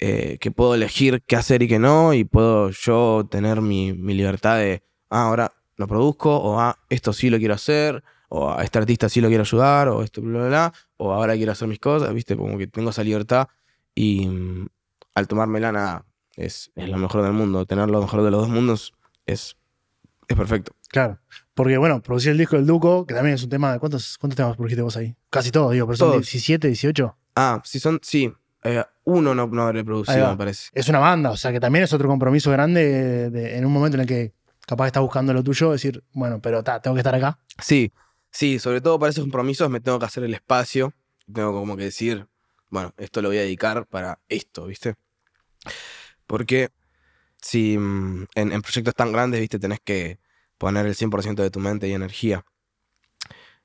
[0.00, 4.14] eh, que puedo elegir qué hacer y qué no, y puedo yo tener mi, mi
[4.14, 8.64] libertad de, ah, ahora lo produzco, o ah, esto sí lo quiero hacer, o a
[8.64, 11.68] este artista sí lo quiero ayudar, o esto, bla, bla, bla, o ahora quiero hacer
[11.68, 12.36] mis cosas, ¿viste?
[12.36, 13.48] Como que tengo esa libertad
[13.94, 14.66] y mm,
[15.14, 17.66] al tomármela, nada, es, es lo mejor del mundo.
[17.66, 18.94] Tener lo mejor de los dos mundos
[19.26, 19.56] es,
[20.28, 20.72] es perfecto.
[20.88, 21.18] Claro.
[21.54, 23.78] Porque, bueno, producir el disco del Duco, que también es un tema.
[23.78, 25.14] ¿Cuántos, cuántos temas produjiste vos ahí?
[25.28, 26.22] Casi todos, digo, pero son Todos.
[26.22, 27.16] 17, 18.
[27.36, 28.32] Ah, si son, sí,
[28.64, 30.70] eh, uno no, no habré producido, me parece.
[30.74, 33.72] Es una banda, o sea que también es otro compromiso grande de- de- en un
[33.72, 34.32] momento en el que
[34.66, 37.38] capaz estás buscando lo tuyo, decir, bueno, pero ta, tengo que estar acá.
[37.60, 37.92] Sí,
[38.30, 40.92] sí, sobre todo para esos compromisos me tengo que hacer el espacio.
[41.32, 42.26] Tengo como que decir,
[42.68, 44.94] bueno, esto lo voy a dedicar para esto, ¿viste?
[46.26, 46.70] Porque
[47.40, 49.58] si mm, en, en proyectos tan grandes, ¿viste?
[49.58, 50.18] Tenés que
[50.58, 52.44] poner el 100% de tu mente y energía.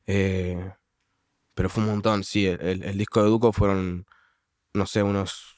[0.08, 0.72] Eh,
[1.54, 2.48] pero fue un montón, sí.
[2.48, 4.06] El, el- el disco de Duco fueron,
[4.76, 5.58] no sé, unos...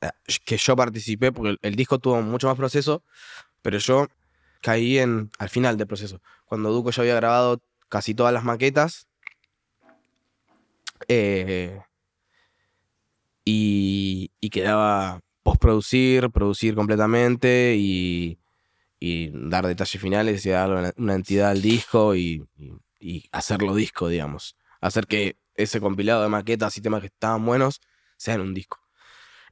[0.00, 0.10] eh,
[0.44, 3.02] que yo participé, porque el, disco tuvo mucho más proceso,
[3.62, 4.08] pero yo
[4.62, 6.20] caí en, al final del proceso.
[6.46, 9.08] Cuando Duco ya había grabado casi todas las maquetas.
[11.08, 11.80] eh,
[13.44, 18.38] y, y quedaba postproducir, producir completamente y,
[19.00, 22.44] y dar detalles finales y darle una, entidad al disco y-
[23.00, 24.56] y hacerlo disco, digamos.
[24.80, 27.80] Hacer que ese compilado de maquetas y temas que estaban buenos
[28.18, 28.78] sean un disco.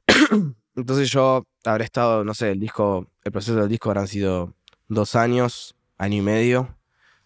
[0.75, 4.53] Entonces yo habré estado, no sé, el disco, el proceso del disco habrán sido
[4.87, 6.77] dos años, año y medio.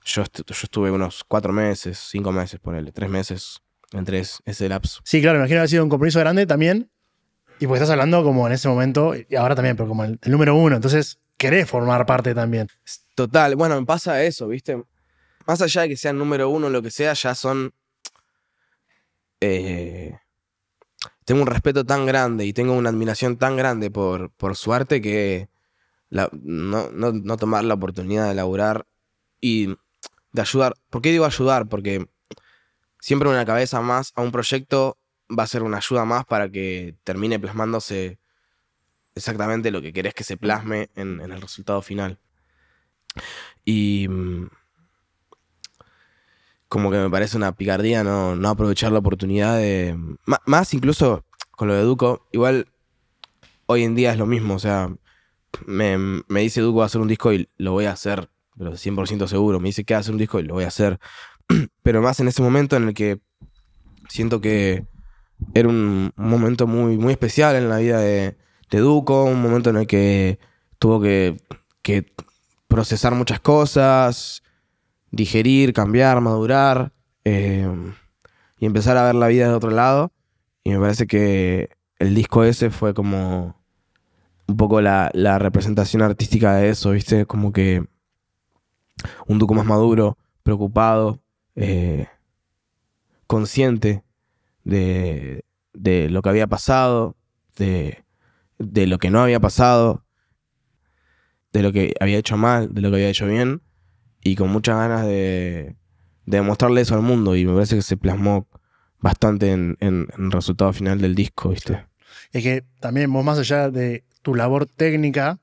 [0.06, 4.70] Yo, estu- yo estuve unos cuatro meses, cinco meses, ponele, tres meses entre es- ese
[4.70, 5.02] lapso.
[5.04, 6.90] Sí, claro, imagino haber sido un compromiso grande también.
[7.60, 10.32] Y pues estás hablando como en ese momento, y ahora también, pero como el, el
[10.32, 10.76] número uno.
[10.76, 12.68] Entonces, querés formar parte también.
[13.16, 14.82] Total, bueno, me pasa eso, ¿viste?
[15.46, 17.72] Más allá de que sean número uno o lo que sea, ya son.
[19.42, 20.18] eh,
[21.32, 25.00] tengo un respeto tan grande y tengo una admiración tan grande por, por su arte
[25.00, 25.48] que
[26.10, 26.28] no,
[26.92, 28.86] no- no tomar la oportunidad de laburar
[29.40, 29.68] y
[30.34, 30.74] de ayudar.
[30.90, 31.70] ¿Por qué digo ayudar?
[31.70, 32.06] Porque
[33.00, 34.98] siempre una cabeza más a un proyecto
[35.30, 38.20] va a ser una ayuda más para que termine plasmándose
[39.16, 42.20] exactamente lo que querés que se plasme en, en el resultado final.
[43.64, 44.48] Y mm,
[46.72, 49.94] como que me parece una picardía no, no aprovechar la oportunidad de...
[50.26, 52.70] ma- Más incluso con lo de Duco, igual
[53.66, 54.90] hoy en día es lo mismo, o sea,
[55.66, 58.72] me, me dice Duco va a hacer un disco y lo voy a hacer, pero
[58.78, 60.98] 100% seguro, me dice que va a hacer un disco y lo voy a hacer,
[61.84, 63.20] pero más en ese momento en el que
[64.08, 64.86] siento que
[65.54, 68.38] era un, momento muy, muy especial en la vida de,
[68.70, 70.40] de un momento en el que
[70.80, 71.36] tuvo que,
[71.82, 72.14] que
[72.70, 74.42] procesar muchas cosas,
[75.12, 76.94] digerir, cambiar, madurar
[77.26, 77.70] eh,
[78.60, 80.12] y empezar a ver la vida de otro lado.
[80.64, 81.70] Y me parece que
[82.00, 83.56] el disco ese fue como
[84.48, 87.26] un poco la, representación artística de eso, ¿viste?
[87.26, 87.86] Como que
[89.28, 91.22] un Duco más maduro, preocupado,
[91.56, 92.08] eh,
[93.28, 94.04] consciente
[94.64, 97.16] de, de lo que había pasado,
[97.58, 98.04] de,
[98.60, 100.06] de lo que no había pasado,
[101.52, 103.62] de lo que había hecho mal, de lo que había hecho bien,
[104.24, 105.76] y con muchas ganas de,
[106.26, 107.36] de demostrarle eso al mundo.
[107.36, 108.48] Y me parece que se plasmó
[109.00, 111.86] bastante en, en- en el resultado final del disco, ¿viste?
[112.32, 115.40] Es que también vos, más allá de tu labor técnica,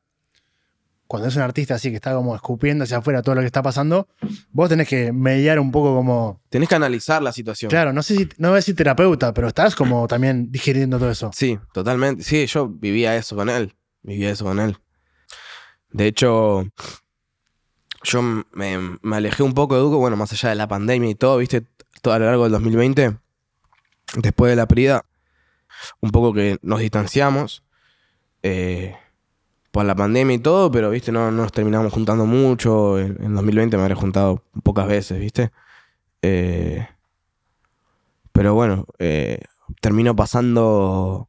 [1.06, 3.62] cuando es un artista así que está como escupiendo hacia afuera todo lo que está
[3.62, 4.08] pasando,
[4.52, 6.40] vos tenés que mediar un poco como.
[6.50, 7.70] Tenés que analizar la situación.
[7.70, 11.10] Claro, no sé si, no voy a decir terapeuta, pero estás como también digiriendo todo
[11.10, 11.30] eso.
[11.34, 12.22] Sí, totalmente.
[12.22, 13.74] Sí, yo vivía eso con él.
[14.02, 14.76] Vivía eso con él.
[15.90, 16.66] De hecho,
[18.08, 18.44] yo me,
[19.02, 21.64] me alejé un poco de Duco, bueno, más allá de la pandemia y todo, viste,
[22.02, 23.16] todo a lo largo del 2020,
[24.16, 25.04] después de la perida,
[26.00, 27.62] un poco que nos distanciamos.
[28.42, 28.94] Eh,
[29.70, 32.98] por la pandemia y todo, pero viste, no, nos terminamos juntando mucho.
[32.98, 35.50] En, 2020 me habré juntado pocas veces, viste.
[36.22, 36.86] Eh,
[38.32, 39.40] pero bueno, eh,
[39.80, 41.28] termino pasando.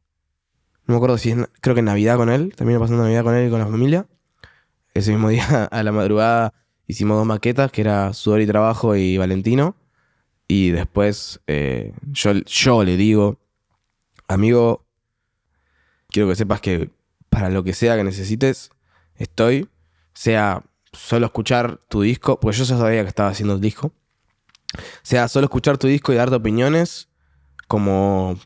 [0.86, 1.36] No me acuerdo si es.
[1.60, 2.54] Creo que Navidad con él.
[2.56, 4.06] Termino pasando Navidad con él y con la familia.
[4.94, 6.54] Ese mismo día, a la madrugada,
[6.90, 9.76] hicimos dos maquetas, que era Sudor y Trabajo y Valentino.
[10.48, 13.38] Y después eh, yo, yo le digo,
[14.28, 14.84] amigo,
[16.10, 16.90] quiero que sepas que
[17.28, 18.70] para lo que sea que necesites,
[19.16, 19.68] estoy.
[20.12, 23.92] Sea solo escuchar tu disco, porque yo ya sabía que estaba haciendo el disco.
[25.02, 27.08] Sea solo escuchar tu disco y darte opiniones,
[27.68, 28.38] como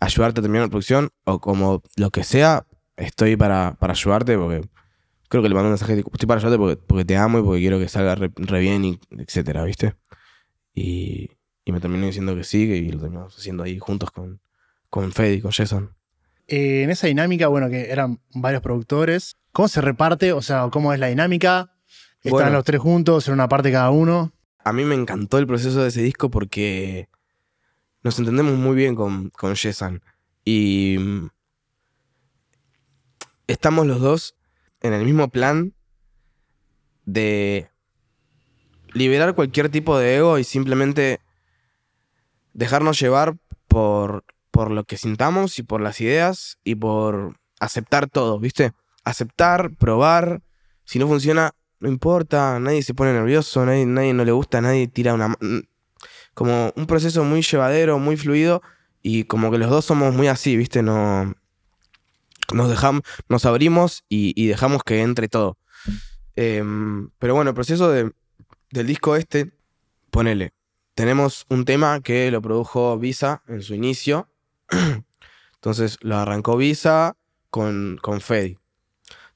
[0.00, 4.68] ayudarte a terminar la producción, o como lo que sea, estoy para, ayudarte, porque
[5.32, 7.78] creo que le mando un mensaje, estoy para ayudarte porque, te amo y porque quiero
[7.78, 9.94] que salga re, bien, y etcétera, ¿viste?
[10.74, 11.30] Y,
[11.64, 14.42] me terminó diciendo que sí, y lo terminamos haciendo ahí juntos con,
[14.90, 15.96] con Fede y con Jason.
[16.48, 20.34] Eh, en esa dinámica, bueno, que eran varios productores, ¿cómo se reparte?
[20.34, 21.72] O sea, ¿cómo es la dinámica?
[22.22, 24.32] ¿Están los tres juntos en una parte cada uno?
[24.58, 27.08] A mí me encantó el proceso de ese disco porque
[28.02, 30.02] nos entendemos muy bien con, con Jason.
[30.44, 31.28] Y mm,
[33.46, 34.36] estamos los dos
[34.82, 35.74] en el mismo plan
[37.04, 37.70] de
[38.92, 41.20] liberar cualquier tipo de ego y simplemente
[42.52, 48.38] dejarnos llevar por por lo que sintamos y por las ideas y por aceptar todo,
[48.38, 48.72] ¿viste?
[49.02, 50.42] Aceptar, probar.
[50.84, 54.86] Si no funciona, no importa, nadie se pone nervioso, nadie, nadie no le gusta, nadie
[54.86, 55.34] tira una...
[56.34, 58.62] Como un proceso muy llevadero, muy fluido
[59.02, 60.82] y como que los dos somos muy así, ¿viste?
[60.82, 61.34] No,
[62.52, 65.58] nos dejamos, nos abrimos y, dejamos que entre todo.
[66.36, 68.12] Em, pero bueno, el proceso de,
[68.70, 69.52] del disco este,
[70.10, 70.52] ponele,
[70.94, 74.28] tenemos un tema que lo produjo Visa en su inicio,
[75.54, 77.16] Entonces lo arrancó Visa
[77.48, 78.58] con, con Fedi.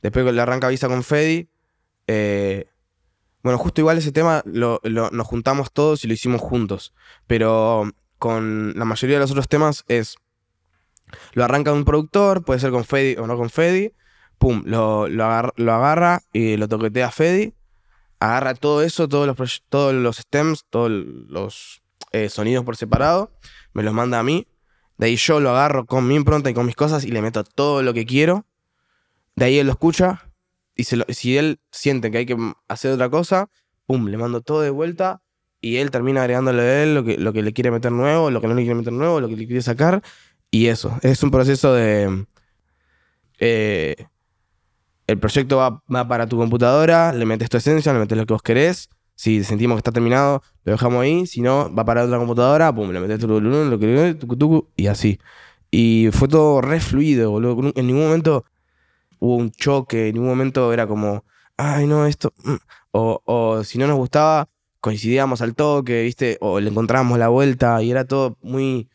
[0.02, 1.48] Después le arranca Visa con Fedi,
[2.08, 2.68] eh,
[3.44, 6.92] bueno, justo igual ese tema lo, nos juntamos todos y lo hicimos juntos.
[7.28, 7.88] Pero
[8.18, 10.16] con la mayoría de los otros temas es.
[11.32, 13.92] Lo arranca un productor, puede ser con Fedi o no con Fedi.
[14.38, 17.54] Pum, lo, lo, agarra, y lo toquetea Fedi.
[18.18, 21.82] Agarra todo eso, todos los, todos los stems, todos los
[22.12, 23.32] eh, sonidos por separado.
[23.72, 24.46] Me los manda a mí.
[24.98, 27.44] De ahí yo lo agarro con mi impronta y con mis cosas y le meto
[27.44, 28.46] todo lo que quiero.
[29.34, 30.30] De ahí él lo escucha
[30.74, 32.36] y si él siente que hay que
[32.68, 33.48] hacer otra cosa,
[33.86, 35.22] pum, le mando todo de vuelta
[35.60, 38.40] y él termina agregándole a él lo que, lo que le quiere meter nuevo, lo
[38.40, 40.02] que no le quiere meter nuevo, lo que le quiere sacar.
[40.50, 42.26] Y eso, es un proceso de...
[43.38, 43.96] Eh,
[45.06, 48.32] el proyecto va, va, para tu computadora, le metes tu esencia, le metes lo que
[48.32, 51.26] vos querés si sentimos que está terminado, lo dejamos ahí.
[51.26, 55.18] Si no, va para otra computadora, pum, le metes lo que y así.
[55.70, 57.72] Y fue todo re fluido, boludo.
[57.74, 58.44] En ningún momento
[59.18, 61.24] hubo un choque, en ningún momento era como,
[61.56, 62.32] ay, no, esto.
[62.44, 62.56] Mm".
[62.92, 64.48] O, o si no nos gustaba,
[64.80, 66.38] coincidíamos al toque, ¿viste?
[66.40, 68.88] O le encontrábamos la vuelta y era todo muy,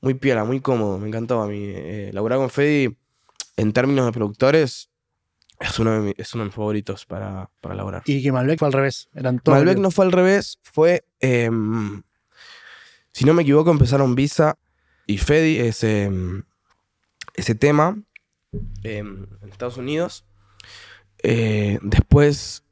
[0.00, 0.98] muy piola, muy cómodo.
[0.98, 1.60] Me encantó a mí.
[1.62, 2.96] Eh, laburar con Fedi,
[3.56, 4.90] en términos de productores,
[5.60, 8.02] es uno de, mis, favoritos para, para elaborar.
[8.06, 9.08] Y que Malbec fue al revés.
[9.14, 11.04] Eran Malbec no fue al revés, fue.
[11.20, 12.02] Em,
[13.12, 14.56] si no me equivoco, empezaron Visa
[15.06, 16.44] y Fedi ese, em,
[17.34, 18.02] ese tema
[18.82, 20.24] em, en Estados Unidos.
[21.22, 22.64] Eh, después,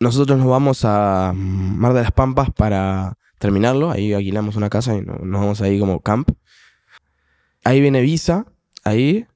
[0.00, 3.90] nosotros nos vamos a Mar de las Pampas para terminarlo.
[3.90, 6.30] Ahí alquilamos una casa y nos vamos ahí como camp.
[7.64, 8.46] Ahí viene Visa,
[8.84, 9.26] ahí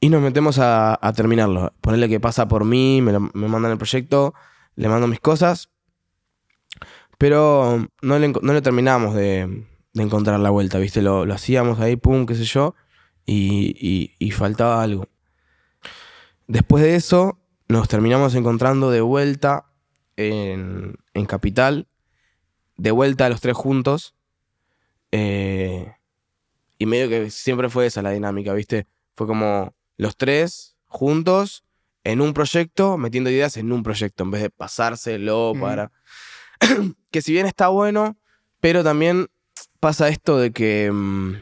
[0.00, 1.74] y nos metemos a, terminarlo.
[1.82, 4.34] Ponerle que pasa por mí, me, mandan el proyecto,
[4.74, 5.68] le mando mis cosas.
[7.18, 11.02] Pero no le, no terminamos de, encontrar la vuelta, ¿viste?
[11.02, 12.74] Lo, hacíamos ahí, pum, qué sé yo,
[13.26, 15.06] y, faltaba algo.
[16.46, 17.38] Después de eso,
[17.68, 19.66] nos terminamos encontrando de vuelta
[20.16, 20.96] en,
[21.28, 21.86] Capital,
[22.80, 24.14] de vuelta a los tres juntos.
[25.12, 25.92] Eh,
[26.78, 28.86] y medio que siempre fue esa la dinámica, ¿viste?
[29.14, 31.64] Fue como los tres juntos
[32.04, 35.92] en un proyecto, metiendo ideas en un proyecto, en vez de pasárselo para...
[37.10, 38.16] que si bien está bueno,
[38.60, 39.28] pero también
[39.78, 41.34] pasa esto de que mm,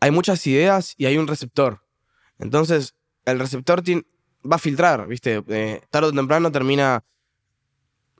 [0.00, 1.80] hay muchas ideas y hay un receptor.
[2.38, 2.94] Entonces,
[3.24, 3.82] el receptor
[4.44, 5.42] va a filtrar, ¿viste?
[5.48, 7.04] Eh, tarde o temprano termina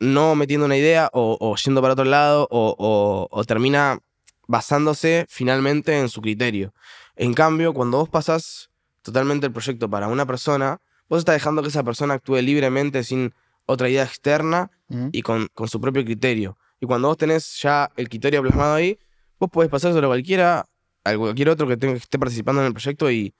[0.02, 4.00] no metiendo una idea o, yendo para otro lado o, o, termina
[4.48, 6.74] basándose finalmente en su criterio.
[7.14, 8.70] En cambio, cuando vos pasás
[9.02, 13.32] totalmente el proyecto para una persona, vos estás dejando que esa persona actúe libremente sin
[13.64, 14.70] otra idea externa
[15.12, 16.58] y con, con, su propio criterio.
[16.80, 18.98] Y cuando vos tenés ya el criterio plasmado ahí,
[19.38, 20.68] vos podés pasárselo a cualquiera,
[21.04, 23.34] a cualquier otro que, tenga, que esté participando en el proyecto y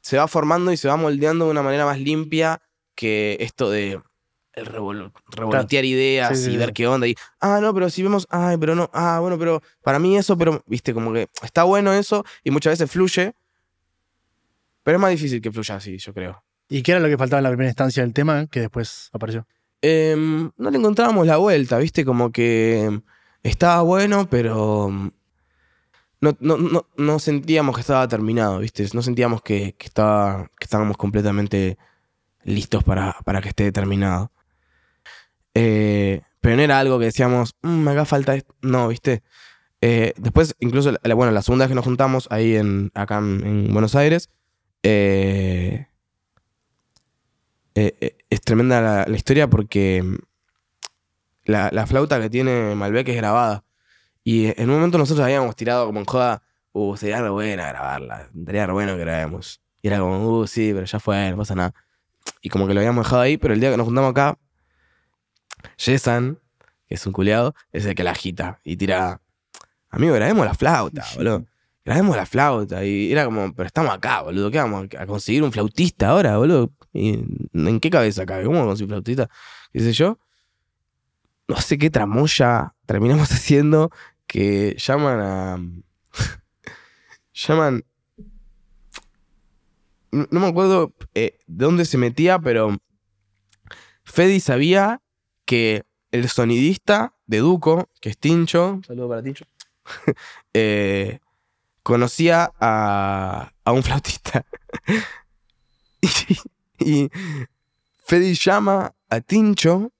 [0.00, 2.62] se va formando y se va moldeando de una manera más limpia
[2.94, 4.00] que esto de
[4.54, 7.06] el revolotear ideas y ver qué onda.
[7.06, 10.36] Y, ah, no, pero si vemos, ay, pero no, ah, bueno, pero para mí eso,
[10.36, 13.34] pero, viste, como que está bueno eso y muchas veces fluye,
[14.82, 16.42] pero es más difícil que fluya así, yo creo.
[16.68, 19.46] ¿Y qué era lo que faltaba en la primera instancia del tema que después apareció?
[19.80, 23.00] Em, no le encontrábamos la vuelta, viste, como que
[23.42, 24.90] estaba bueno, pero
[26.20, 31.78] no, no, no, sentíamos que estaba terminado, viste, no sentíamos que, estaba, que estábamos completamente
[32.44, 34.30] listos para, para que esté terminado.
[35.54, 38.54] Eh, pero no era algo que decíamos, mm, me haga falta esto.
[38.62, 39.22] No, ¿viste?
[39.80, 43.94] Eh, después, incluso, bueno, la segunda vez que nos juntamos ahí en, acá en, Buenos
[43.94, 44.30] Aires,
[44.82, 45.86] eh,
[47.74, 50.16] es tremenda la, historia porque mm,
[51.44, 53.64] la, flauta que tiene Malbec es grabada.
[54.24, 56.42] Y en un momento nosotros habíamos tirado como en joda,
[56.72, 59.60] uh, sería re buena grabarla, sería re bueno que grabemos.
[59.82, 61.74] Y era como, uh, sí, pero ya fue, no pasa nada.
[62.40, 64.38] Y como que lo habíamos dejado ahí, pero el día que nos juntamos acá,
[65.76, 66.38] Jessan,
[66.86, 69.20] que es un culiado, es el que la agita y tira,
[69.90, 71.46] amigo, grabemos la flauta, boludo.
[71.84, 72.84] Grabemos la flauta.
[72.84, 74.50] Y era como, pero estamos acá, boludo.
[74.50, 76.72] ¿Qué vamos a conseguir un flautista ahora, boludo?
[76.92, 78.44] ¿En qué cabeza cabe?
[78.44, 79.28] ¿Cómo conseguir un flautista?
[79.72, 80.18] ¿Qué sé yo?
[81.48, 83.90] No sé qué tramoya terminamos haciendo
[84.26, 85.58] que llaman a.
[87.34, 87.84] llaman.
[90.12, 92.76] No me acuerdo eh, de dónde se metía, pero
[94.04, 95.01] Fedi sabía
[95.44, 99.46] que el sonidista de Duco, que es Tincho, saludo para Tincho,
[100.54, 101.18] eh,
[101.82, 104.44] conocía a, un flautista.
[106.78, 107.10] y,
[108.04, 109.92] Fedi llama a Tincho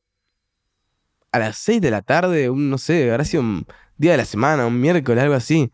[1.30, 3.66] a las 6 de la tarde, un, no sé, habrá sido un
[3.96, 5.72] día de la semana, un miércoles, algo así.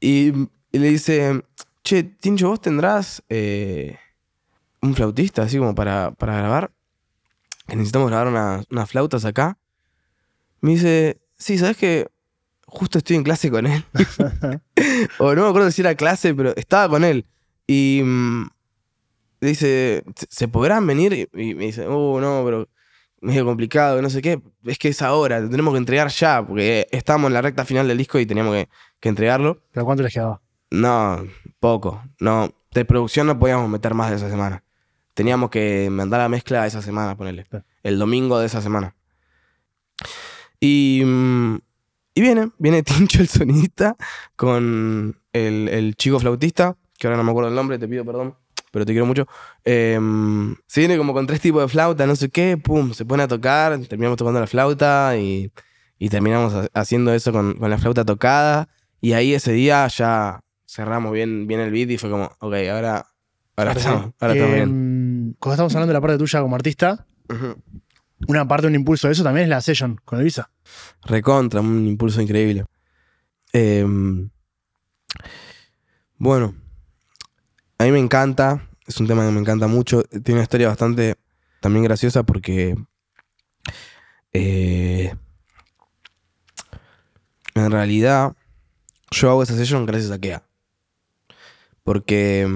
[0.00, 0.32] Y,
[0.72, 1.42] le dice,
[1.82, 3.98] che, Tincho, ¿vos tendrás eh,
[4.80, 6.72] un flautista así como para, para grabar?
[7.76, 9.58] Necesitamos grabar unas flautas acá.
[10.60, 12.08] Me dice, sí, ¿sabes que
[12.70, 13.84] Justo estoy en clase con él.
[15.18, 17.26] o no me acuerdo si era clase, pero estaba con él.
[17.66, 18.48] Y mm,
[19.40, 21.28] dice, ¿se podrán venir?
[21.34, 22.68] Y, me dice, oh, no, pero
[23.20, 24.40] medio complicado, no sé qué.
[24.64, 27.98] Es que es ahora, tenemos que entregar ya, porque estamos en la recta final del
[27.98, 28.68] disco y teníamos que,
[29.00, 29.60] que entregarlo.
[29.72, 30.40] ¿Pero cuánto les quedaba?
[30.70, 31.24] No,
[31.58, 32.02] poco.
[32.20, 34.62] No, de producción no podíamos meter más de esa semana
[35.20, 37.44] teníamos que mandar la mezcla esa semana, ponerle.
[37.82, 38.96] El domingo de esa semana.
[40.58, 41.56] Y, mm,
[42.14, 43.96] y viene, viene Tincho el sonidista
[44.34, 48.34] con el, chico flautista, que ahora no me acuerdo el nombre, te pido perdón,
[48.70, 49.26] pero te quiero mucho.
[49.62, 53.22] Em, se viene como con tres tipos de flauta, no sé qué, pum, se pone
[53.22, 55.52] a tocar, terminamos tocando la flauta y,
[56.08, 58.70] terminamos haciendo eso con, la flauta tocada.
[59.02, 63.06] Y ahí ese día ya cerramos bien, bien el beat y fue como, ok, ahora,
[63.54, 65.09] ahora, estamos, ahora estamos bien.
[65.30, 67.06] Em, cuando estamos hablando de la parte tuya como artista,
[68.26, 70.50] una parte, un impulso de eso también es la session con el Visa.
[71.04, 72.64] Recontra, un impulso increíble.
[73.52, 74.30] Em,
[76.16, 76.54] bueno,
[77.78, 80.02] a mí me encanta, es un tema que me encanta mucho.
[80.02, 81.16] Tiene una historia bastante
[81.60, 82.76] también graciosa porque
[84.32, 85.14] eh,
[87.54, 88.34] en realidad
[89.10, 90.42] yo hago esa session gracias a Kea.
[91.82, 92.46] Porque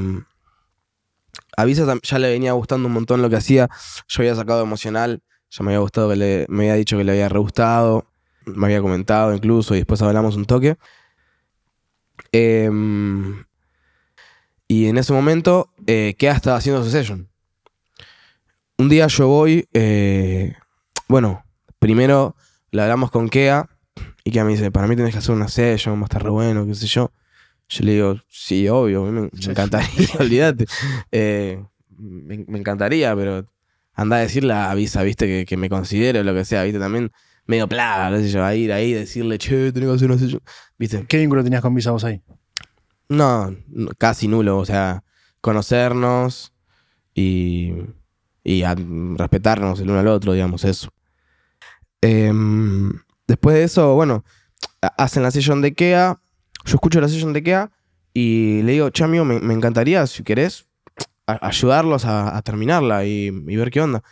[1.57, 3.69] em, a Visa ya le venía gustando un montón lo que hacía.
[4.09, 7.13] Yo había sacado emocional, ya me había gustado que le, me había dicho que le
[7.13, 8.07] había re gustado,
[8.47, 10.77] me había comentado incluso y después hablamos un toque.
[12.33, 13.45] Em,
[14.69, 17.29] y en ese momento, eh, Kea estaba haciendo su session.
[18.77, 20.55] Un día yo voy, eh,
[21.07, 21.45] bueno,
[21.79, 22.35] primero
[22.73, 23.69] le hablamos con Kea
[24.25, 26.31] y Kea me dice, para mí tienes que hacer una session, va a estar re
[26.31, 27.13] bueno, qué sé yo.
[27.69, 30.67] Yo le digo, sí, obvio, me, encantaría, olvídate.
[31.11, 31.63] Eh,
[31.97, 33.47] me, encantaría, pero
[33.95, 37.11] anda a decirle a Visa, viste, que, me considere o lo que sea, viste, también
[37.47, 40.43] medio plaga, qué sé yo, a ir ahí, decirle, che, tengo que hacer una sesión,
[40.79, 41.05] viste.
[41.07, 42.23] ¿Qué vínculo tenías con Visa vos ahí?
[43.09, 43.55] No,
[43.99, 45.05] casi nulo, o sea,
[45.41, 46.53] conocernos
[47.15, 47.73] y,
[48.43, 48.65] y
[49.17, 50.91] respetarnos el uno al otro, digamos, eso.
[52.01, 52.93] Em,
[53.27, 54.25] después de eso, bueno,
[54.81, 56.21] hacen la sesión de Kea
[56.65, 57.71] yo escucho la sesión de Kea
[58.13, 60.69] y le digo, Chamio, me, me encantaría, si querés,
[61.27, 64.03] ayudarlos a, terminarla y, ver qué onda.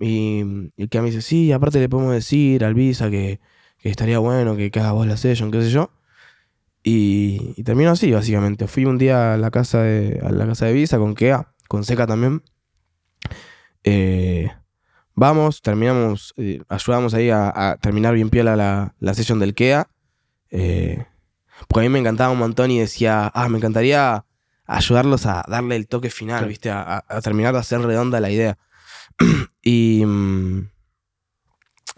[0.00, 3.40] Y, y que me dice, sí, aparte le podemos decir al Visa que,
[3.82, 5.90] estaría bueno que, haga vos la session, qué sé yo.
[6.82, 8.66] Y, y, terminó así, básicamente.
[8.66, 11.84] Fui un día a la casa de, a la casa de Visa con Kea, con
[11.84, 12.42] Seca también.
[13.84, 14.50] Eh,
[15.14, 19.88] vamos, terminamos, eh, ayudamos ahí a, terminar bien piola la, la session del KEA.
[20.50, 21.06] Eh,
[21.68, 24.24] porque a mí me encantaba un montón y decía, ah, me encantaría
[24.66, 26.70] ayudarlos a darle el toque final, ¿viste?
[26.70, 28.58] A, terminar de hacer redonda la idea.
[29.62, 30.68] y, mm,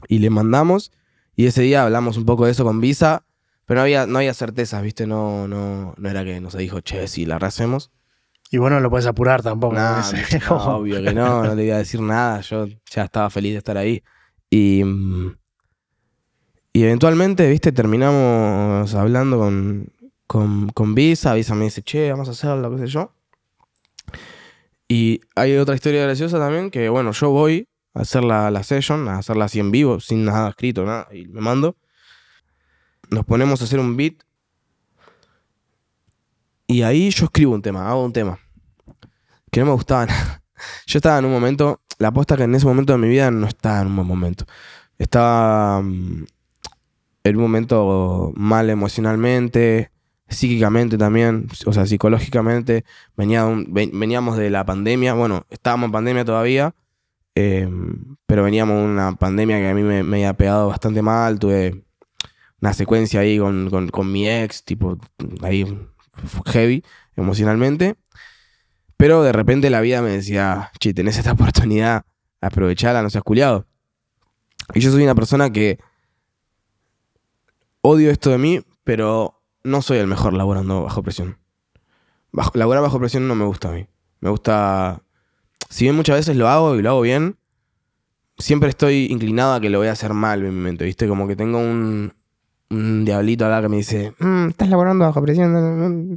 [0.09, 0.93] y le mandamos.
[1.37, 3.25] Y ese día hablamos un poco de eso con Visa,
[3.67, 5.07] pero no había, no había certezas, ¿viste?
[5.07, 7.91] No, no, no era que nos dijo, che, si la rehacemos.
[8.51, 9.75] Y bueno, no lo puedes apurar tampoco.
[9.75, 10.01] no,
[10.77, 12.41] obvio que no, no le iba a decir nada.
[12.41, 14.03] Yo ya estaba feliz de estar ahí.
[14.51, 15.37] Y, mm,
[16.77, 19.93] y eventualmente, viste, terminamos hablando con,
[20.75, 21.33] con, Visa.
[21.35, 23.15] Visa me dice, che, vamos a hacerlo, qué sé yo.
[24.89, 29.09] Y hay otra historia graciosa también, que bueno, yo voy a hacer la, la session,
[29.09, 31.77] a hacerla así en vivo, sin nada escrito, nada, y me mando.
[33.09, 34.15] Nos ponemos a hacer un beat.
[36.67, 38.41] Y ahí yo escribo un tema, hago un tema.
[39.53, 40.43] Que no me gustaba nada.
[40.87, 43.47] Yo estaba en un momento, la apuesta que en ese momento de mi vida no
[43.47, 44.45] estaba en un buen momento.
[44.99, 46.25] Estaba mm,
[47.25, 49.91] en un momento mal emocionalmente,
[50.29, 52.85] psíquicamente también, o sea, psicológicamente.
[53.17, 56.75] Venía veníamos de la pandemia, bueno, estábamos en pandemia todavía,
[57.35, 61.39] em, pero veníamos de una pandemia que a mí me, había pegado bastante mal.
[61.39, 61.85] Tuve
[62.61, 64.99] una secuencia ahí con, con mi ex, tipo,
[65.43, 65.65] ahí
[66.47, 66.85] heavy
[67.17, 67.97] emocionalmente.
[68.97, 72.05] Pero de repente la vida me decía, che, tenés esta oportunidad,
[72.41, 73.67] aprovechala, no seas culiado.
[74.75, 75.79] Y yo soy una persona que
[77.85, 81.39] odio esto de mí, pero no soy el mejor laborando bajo presión.
[82.33, 83.87] Bajo, laborar bajo presión no me gusta a mí.
[84.21, 85.03] Me gusta.
[85.69, 87.37] Si bien muchas veces lo hago y lo hago bien,
[88.39, 91.07] siempre estoy inclinado a que lo voy a hacer mal en mi mente, ¿viste?
[91.07, 92.15] Como que tengo un,
[92.71, 96.17] un diablito acá que me dice, mm, estás laborando bajo presión.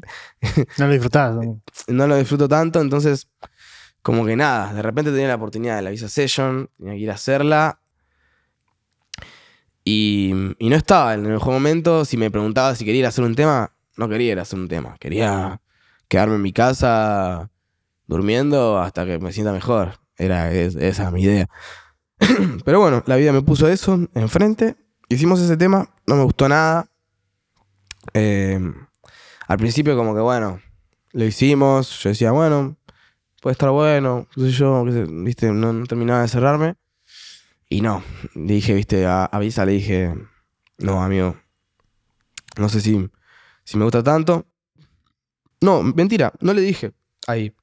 [0.77, 1.35] No, lo disfrutás.
[1.87, 2.07] ¿no?
[2.07, 3.27] lo disfruto tanto, entonces,
[4.01, 7.11] como que nada, de repente tenía la oportunidad de la Visa Session, tenía que ir
[7.11, 7.81] a hacerla
[9.89, 12.03] y, no estaba en el mejor momento.
[12.03, 14.59] Si me preguntaba si quería ir a hacer un tema, no quería ir a hacer
[14.59, 14.97] un tema.
[14.99, 15.61] Quería
[16.09, 17.49] quedarme en mi casa
[18.05, 19.99] durmiendo hasta que me sienta mejor.
[20.17, 21.47] Era esa mi idea.
[22.65, 24.75] Pero bueno, la vida me puso eso enfrente.
[25.07, 26.89] Hicimos ese tema, no me gustó nada.
[28.13, 28.59] Eh,
[29.47, 30.59] al principio como que bueno,
[31.13, 31.97] lo hicimos.
[32.03, 32.75] Yo decía, bueno,
[33.41, 36.75] puede estar bueno, qué sé yo, viste, no terminaba de cerrarme.
[37.69, 38.03] Y no,
[38.33, 40.13] dije, viste, a, Visa le dije,
[40.77, 41.35] no, amigo,
[42.57, 43.09] no sé si,
[43.63, 44.47] si me gusta tanto.
[45.59, 46.93] No, mentira, no le dije
[47.27, 47.53] ahí.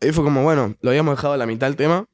[0.00, 2.06] Ahí fue como, bueno, lo habíamos dejado a la mitad del tema.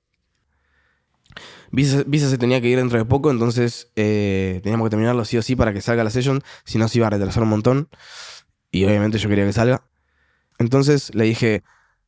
[1.70, 5.42] Visa, se tenía que ir dentro de poco, entonces eh, teníamos que terminarlo sí o
[5.42, 7.88] sí para que salga la session, si no se iba a retrasar un montón.
[8.70, 9.86] Y obviamente yo quería que salga.
[10.58, 11.64] Entonces le dije,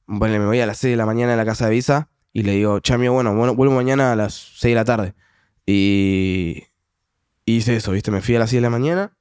[0.06, 2.42] bueno, me voy a las 6 de la mañana a la casa de Visa y
[2.42, 5.14] le digo, chamio, bueno, bueno, vuelvo mañana a las 6 de la tarde.
[5.66, 6.64] Y
[7.44, 8.10] hice eso, ¿viste?
[8.10, 9.16] Me fui a las 6 de la mañana.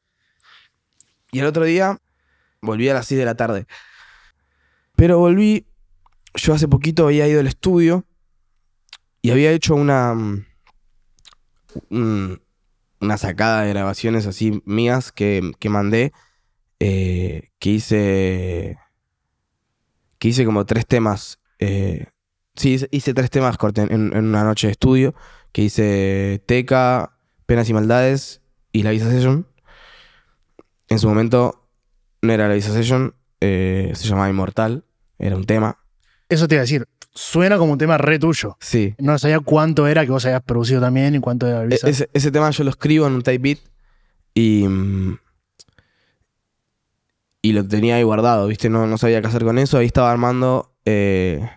[1.32, 2.00] Y el otro día
[2.62, 3.68] volví a las 6 de la tarde.
[4.96, 5.68] Pero volví,
[6.36, 8.06] yo hace poquito había ido al estudio
[9.22, 10.14] y había hecho una,
[11.90, 12.34] mm,
[13.02, 16.14] una sacada de grabaciones así mías que, que mandé,
[16.80, 18.78] eh, que hice,
[20.20, 22.08] que hice como tres temas eh,
[22.58, 25.14] Sí, hice tres temas corten en, una noche de estudio,
[25.52, 27.14] que hice Teca,
[27.46, 28.42] Penas y Maldades
[28.72, 29.48] y La Visa Session.
[30.90, 31.70] En su momento
[32.24, 34.84] no era La Visa Session, eh, se llamaba Inmortal,
[35.20, 35.78] era un tema.
[36.30, 38.58] Eso te iba a decir, suena como un tema re tuyo.
[38.60, 38.96] Sí.
[38.98, 41.88] No sabía cuánto era que vos habías producido también y cuánto era Visa.
[41.88, 43.60] Ese, ese tema yo lo escribo en un type beat
[44.34, 44.66] y...
[47.40, 48.68] Y lo tenía ahí guardado, ¿viste?
[48.68, 49.78] No, no sabía qué hacer con eso.
[49.78, 50.74] Ahí estaba armando...
[50.86, 51.48] Eh,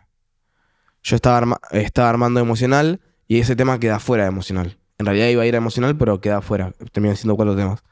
[1.02, 4.78] yo estaba, estaba armando emocional y ese tema queda fuera de emocional.
[4.98, 6.72] En realidad iba a ir a emocional, pero queda fuera.
[6.92, 7.82] Terminan siendo cuatro temas.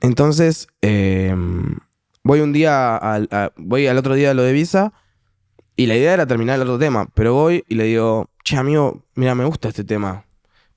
[0.00, 1.78] Entonces, em,
[2.22, 4.92] voy un día, al, voy al otro día a lo de Visa
[5.76, 9.04] y la idea era terminar el otro tema, pero voy y le digo, che, amigo,
[9.14, 10.24] mira, me gusta este tema,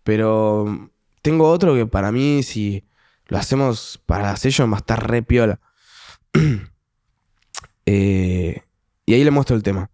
[0.04, 0.90] pero
[1.22, 2.86] tengo otro que para mí, si
[3.28, 5.60] lo hacemos para session, va a estar re piola.
[7.90, 8.64] Eh,
[9.06, 9.90] y ahí le muestro el tema.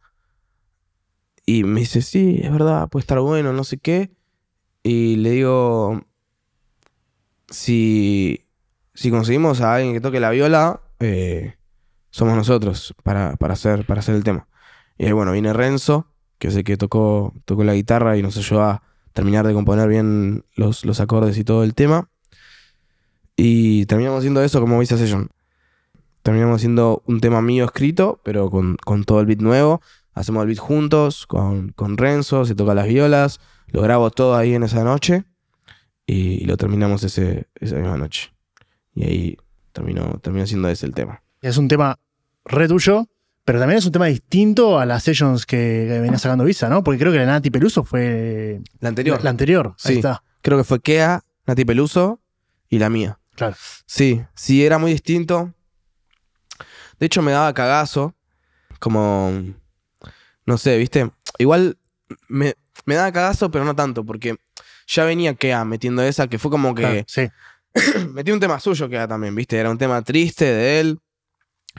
[1.46, 4.12] Y me dice, sí, es verdad, puede estar bueno, no sé qué.
[4.84, 6.02] Y le digo,
[7.50, 8.46] si,
[8.94, 11.56] si conseguimos a alguien que toque la viola, eh,
[12.10, 14.48] somos nosotros para, hacer, para hacer el tema.
[14.98, 18.38] Y ahí, bueno, viene Renzo, que es el que tocó, tocó la guitarra y nos
[18.38, 18.84] ayudó a
[19.14, 22.10] terminar de componer bien los, los acordes y todo el tema.
[23.36, 25.30] Y terminamos haciendo eso como Visa Session.
[26.22, 29.82] Terminamos haciendo un tema mío escrito, pero con, con todo el beat nuevo.
[30.14, 34.54] Hacemos el beat juntos, con, con Renzo, se toca las violas, lo grabo todo ahí
[34.54, 35.24] en esa noche
[36.06, 38.32] y, lo terminamos ese, esa misma noche.
[38.94, 39.38] Y ahí
[39.72, 41.24] terminó, terminó siendo ese el tema.
[41.42, 41.98] Es un tema
[42.46, 43.08] re tuyo,
[43.44, 46.84] pero también es un tema distinto a las sessions que, que venía sacando Visa, ¿no?
[46.84, 48.62] Porque creo que la Nati Peluso fue.
[48.80, 49.18] La anterior.
[49.18, 49.96] La, la anterior, ahí Sí.
[49.96, 50.24] está.
[50.42, 52.22] Creo que fue Kea, Nati Peluso
[52.70, 53.20] y la mía.
[53.36, 53.56] Claro.
[53.88, 55.54] Sí, sí, era muy distinto.
[57.00, 58.14] De hecho, me daba cagazo.
[58.80, 59.32] Como.
[60.46, 61.10] No sé, ¿viste?
[61.38, 61.78] Igual
[62.28, 64.36] me, me daba cagazo, pero no tanto, porque
[64.88, 66.82] ya venía Kea metiendo esa, que fue como que.
[66.84, 67.30] Claro, sí.
[68.14, 69.58] metió un tema suyo Kea también, ¿viste?
[69.58, 71.00] Era un tema triste de él.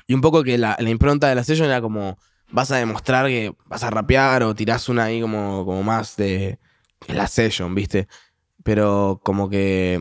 [0.07, 2.19] Y un poco que la, la impronta de la session era como.
[2.51, 6.59] Vas a demostrar que vas a rapear o tirás una ahí como, como más de.
[7.09, 8.09] la session, ¿viste?
[8.62, 10.01] Pero como que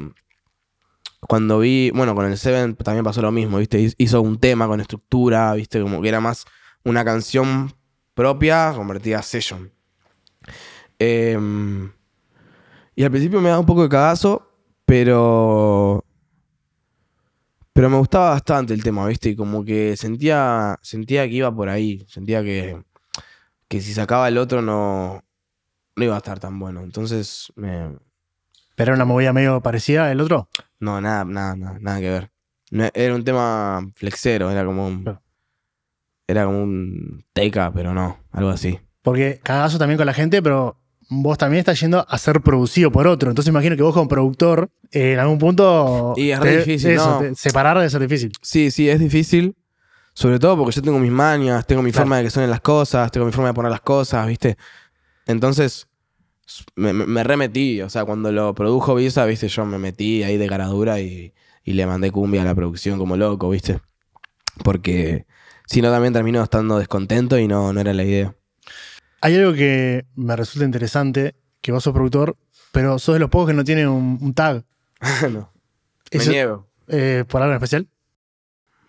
[1.27, 3.79] cuando vi, bueno, con el Seven también pasó lo mismo, ¿viste?
[3.79, 5.81] Hiz- Hizo un tema con estructura, ¿viste?
[5.81, 6.45] Como que era más
[6.83, 7.73] una canción
[8.13, 9.71] propia convertida a session.
[10.99, 11.91] Em,
[12.95, 14.47] y al principio me daba un poco de cagazo,
[14.85, 16.03] pero.
[17.73, 19.29] Pero me gustaba bastante el tema, ¿viste?
[19.29, 22.05] Y como que sentía, sentía que iba por ahí.
[22.07, 22.83] Sentía que,
[23.67, 25.23] que si sacaba el otro no,
[25.95, 26.81] no iba a estar tan bueno.
[26.81, 27.97] Entonces, me,
[28.75, 30.49] Pero era una movida medio parecida el otro.
[30.79, 32.31] no, nada, nada, nada, nada que ver.
[32.69, 35.03] No, era un tema flexero, era como un.
[35.03, 35.22] Claro.
[36.27, 38.79] Era como un teca, pero no, algo así.
[39.01, 40.77] Porque cagazo también con la gente, pero
[41.09, 43.29] vos también estás yendo a ser producido por otro.
[43.29, 46.13] Entonces imagino que vos como productor, eh, en algún punto.
[46.15, 47.35] Y es re difícil, eso, ¿no?
[47.35, 48.31] separar debe ser difícil.
[48.41, 49.55] Sí, sí, es difícil.
[50.13, 52.03] Sobre todo porque yo tengo mis mañas, tengo mi Claro.
[52.03, 54.57] forma de que suenen las cosas, tengo mi forma de poner las cosas, ¿viste?
[55.25, 55.87] Entonces,
[56.75, 57.81] me, me- me remetí.
[57.81, 59.47] O sea, cuando lo produjo Visa, ¿viste?
[59.49, 61.33] Yo me metí ahí de caradura y,
[61.65, 63.79] y le mandé cumbia a la producción como loco, ¿viste?
[64.63, 65.25] Porque
[65.67, 68.35] si no, también termino estando descontento y no, no era la idea.
[69.21, 72.35] Hay algo que me resulta interesante, que vos sos productor,
[72.71, 74.65] pero sos de los pocos que no tiene un, un tag.
[75.31, 75.51] no,
[76.11, 76.67] me Eso- niego.
[76.87, 77.87] eh, ¿Por algo en especial?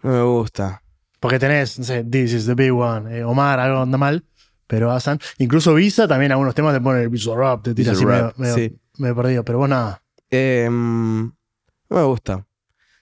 [0.02, 0.82] No me gusta.
[1.20, 4.24] Porque tenés, no sé, This is the big one, eh, Omar, algo anda mal,
[4.66, 5.18] pero Asan.
[5.38, 8.54] Incluso Visa también algunos temas te pone el Visa Rap, te tira así medio, medio,
[8.54, 8.76] sí.
[8.98, 10.02] medio perdido, pero vos nada.
[10.30, 11.22] Eh, mm,
[11.90, 12.46] no me gusta.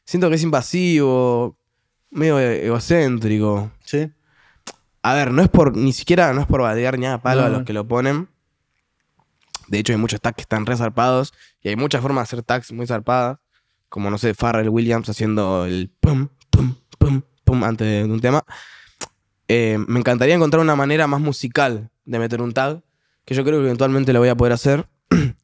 [0.05, 1.57] Siento que es invasivo,
[2.13, 3.71] medio e- egocéntrico.
[3.85, 4.11] ¿Sí?
[5.03, 7.47] A ver, no es por, ni siquiera, no es por batear ni a palo No,
[7.49, 8.29] a los que lo ponen.
[9.67, 12.43] De hecho, hay muchos tags que están re zarpados y hay muchas formas de hacer
[12.45, 13.39] tags muy zarpadas.
[13.89, 18.45] Como, no sé, Farrell Williams haciendo el pum, pum, pum, pum antes de un tema.
[19.49, 22.83] Eh, me encantaría encontrar una manera más musical de meter un tag,
[23.25, 24.87] que yo creo que eventualmente lo voy a poder hacer.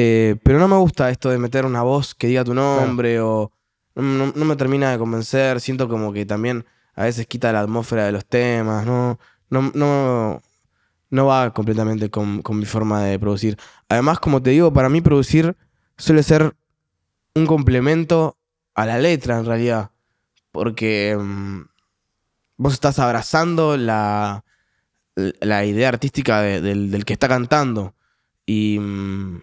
[0.00, 3.50] Eh, pero no me gusta esto de meter una voz que diga tu nombre o
[3.98, 5.60] no, no- no me termina de convencer.
[5.60, 8.86] Siento como que también a veces quita la atmósfera de los temas.
[8.86, 9.18] No,
[9.50, 10.42] no, no,
[11.10, 13.56] no va completamente con, con mi forma de producir.
[13.88, 15.56] Además, como te digo, para mí producir
[15.96, 16.54] suele ser
[17.34, 18.36] un complemento
[18.74, 19.90] a la letra en realidad.
[20.52, 21.62] Porque mm,
[22.56, 24.44] vos estás abrazando la,
[25.40, 27.94] la idea artística de- del, del que está cantando.
[28.46, 29.40] Y mm,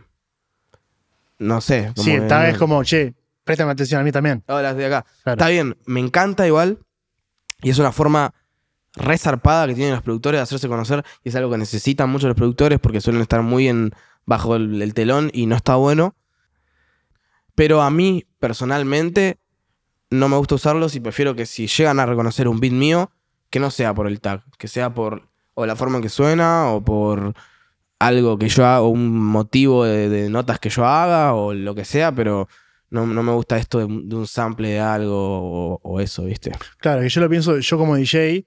[1.40, 1.92] no sé.
[1.96, 3.14] como Sí, que no- es como, che,
[3.46, 4.44] préstame atención a mí también.
[4.48, 5.06] Ahora de acá.
[5.24, 5.38] Claro.
[5.38, 6.80] Está bien, me encanta igual.
[7.62, 8.34] Y es una forma
[8.96, 11.06] re zarpada que tienen los productores de hacerse conocer.
[11.24, 13.94] Y es algo que necesitan mucho los productores porque suelen estar muy en,
[14.26, 16.16] bajo el, el telón y no está bueno.
[17.54, 19.40] Pero a mí, personalmente,
[20.10, 23.12] no me gusta usarlos y prefiero que si llegan a reconocer un beat mío,
[23.50, 26.70] que no sea por el tag, que sea por o la forma en que suena
[26.72, 27.34] o por
[28.00, 31.74] algo que yo haga, o un motivo de, de notas que yo haga o lo
[31.76, 32.50] que sea, pero
[32.96, 36.24] no, no me gusta esto de, un- de un sample de algo o, o eso,
[36.26, 36.52] ¿viste?
[36.80, 38.46] Claro, que yo lo pienso, yo como DJ,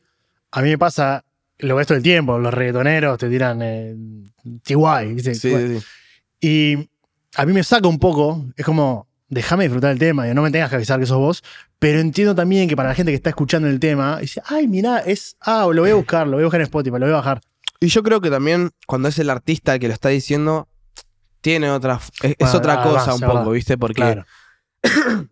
[0.53, 1.24] a mí me pasa,
[1.59, 3.94] lo ves todo el tiempo, los reggaetoneros te tiran eh,
[4.64, 5.34] TY, ¿viste?
[5.34, 5.86] Sí, sí, sí.
[6.40, 6.90] Y
[7.36, 10.51] a mí me saca un poco, es como, déjame disfrutar el tema, y no me
[10.51, 11.44] tengas que avisar que sos vos,
[11.78, 14.99] pero entiendo también que para la gente que está escuchando el tema, dice, ay, mirá,
[15.01, 17.16] es, ah, lo voy a buscar, lo voy a buscar en Spotify, lo voy a
[17.16, 17.40] bajar.
[17.80, 20.66] Y yo creo que también cuando es el artista el que lo está diciendo,
[21.40, 23.51] tiene otra, es, otra ah, cosa un poco.
[23.53, 23.78] ¿viste?
[23.78, 24.26] Porque Claro.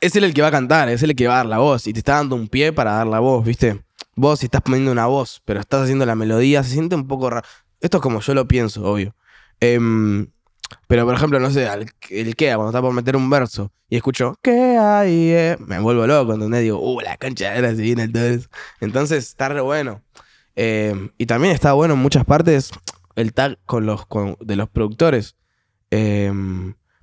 [0.00, 1.58] es él el que va a cantar, es él el que va a dar la
[1.58, 3.82] voz y te está dando un pie para dar la voz, ¿viste?
[4.16, 7.46] Vos estás poniendo una voz, pero estás haciendo la melodía, se siente un poco raro.
[7.80, 9.14] Esto es como yo lo pienso, obvio.
[9.60, 10.26] Em,
[10.86, 11.68] pero por ejemplo, no sé,
[12.10, 15.30] el Kea, cuando está por meter un verso y escucho ¿Qué hay?
[15.32, 16.62] eh?", Me vuelvo loco, ¿entendés?
[16.62, 18.08] Digo, uh, la concha era si viene.
[18.80, 20.02] Entonces está re bueno.
[20.56, 22.70] Eh, y también está bueno en muchas partes
[23.16, 25.36] el tag con los, con- de los productores.
[25.90, 26.32] Eh,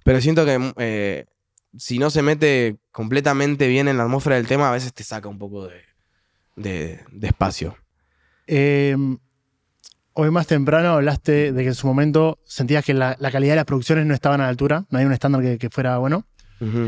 [0.03, 1.25] pero siento que eh,
[1.75, 5.27] si no se mete completamente bien en la atmósfera del tema, a veces te saca
[5.27, 5.81] un poco de,
[6.55, 7.75] de- de espacio.
[8.47, 8.95] Eh,
[10.13, 13.57] hoy más temprano hablaste de que en su momento sentías que la, la calidad de
[13.57, 16.25] las producciones no estaban a la altura, no hay un estándar que, que fuera bueno.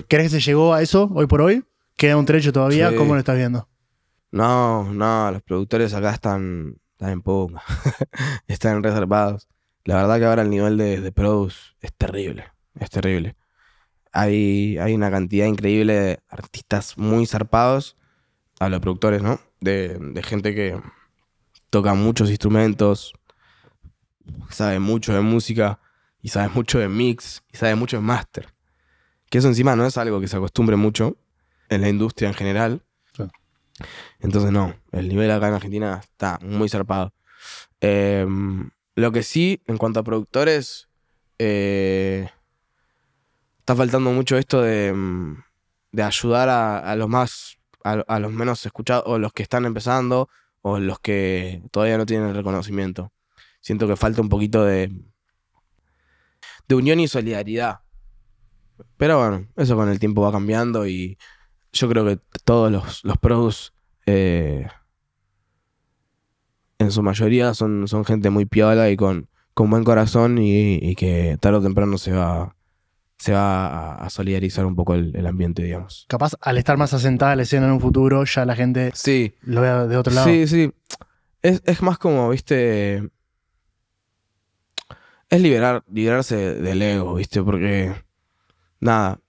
[0.08, 1.64] ¿Crees que se llegó a eso hoy por hoy?
[1.96, 2.90] ¿Queda un trecho todavía?
[2.90, 2.96] Sí.
[2.96, 3.68] ¿Cómo lo estás viendo?
[4.32, 7.62] No, no, los productores acá están, están en punga.
[8.48, 9.48] están reservados.
[9.86, 12.46] La verdad que ahora el nivel de, de produce es terrible.
[12.80, 13.36] Es terrible.
[14.12, 17.96] Hay, hay una cantidad increíble de artistas muy zarpados.
[18.60, 19.40] A los productores, ¿no?
[19.62, 20.78] De, de gente que
[21.70, 23.14] toca muchos instrumentos,
[24.50, 25.80] sabe mucho de música
[26.22, 28.54] y sabe mucho de mix y sabe mucho de master.
[29.30, 31.18] Que eso encima no es algo que se acostumbre mucho
[31.70, 32.84] en la industria en general.
[34.20, 37.14] Entonces no, el nivel acá en Argentina está muy zarpado.
[37.80, 38.28] Eh,
[38.96, 40.90] lo que sí, en cuanto a productores,
[41.38, 42.30] eh,
[43.70, 45.44] está faltando mucho esto de, mm,
[45.92, 50.28] de ayudar a, los más, a, los menos escuchados, o los que están empezando,
[50.64, 53.14] o los que todavía no tienen el reconocimiento.
[53.62, 54.92] Siento que falta un poquito de,
[56.68, 57.82] de unión y solidaridad.
[58.98, 61.20] Pero bueno, eso con el tiempo va cambiando y
[61.72, 63.76] yo creo que todos los, los pros,
[64.08, 64.66] eh,
[66.80, 70.96] en su mayoría, son, son gente muy piola y con, con buen corazón y, y
[70.96, 72.56] que tarde o temprano se va,
[73.20, 76.06] se va a, solidarizar un poco el, el ambiente, digamos.
[76.08, 79.62] Capaz, al estar más asentada la escena en un futuro, ya la gente Sí, lo
[79.62, 80.28] vea de otro lado.
[80.28, 80.72] Sí, sí.
[81.42, 83.10] Es, es más como, viste.
[85.30, 87.94] Es liberar, liberarse del ego, viste, porque.
[88.80, 89.20] Nada.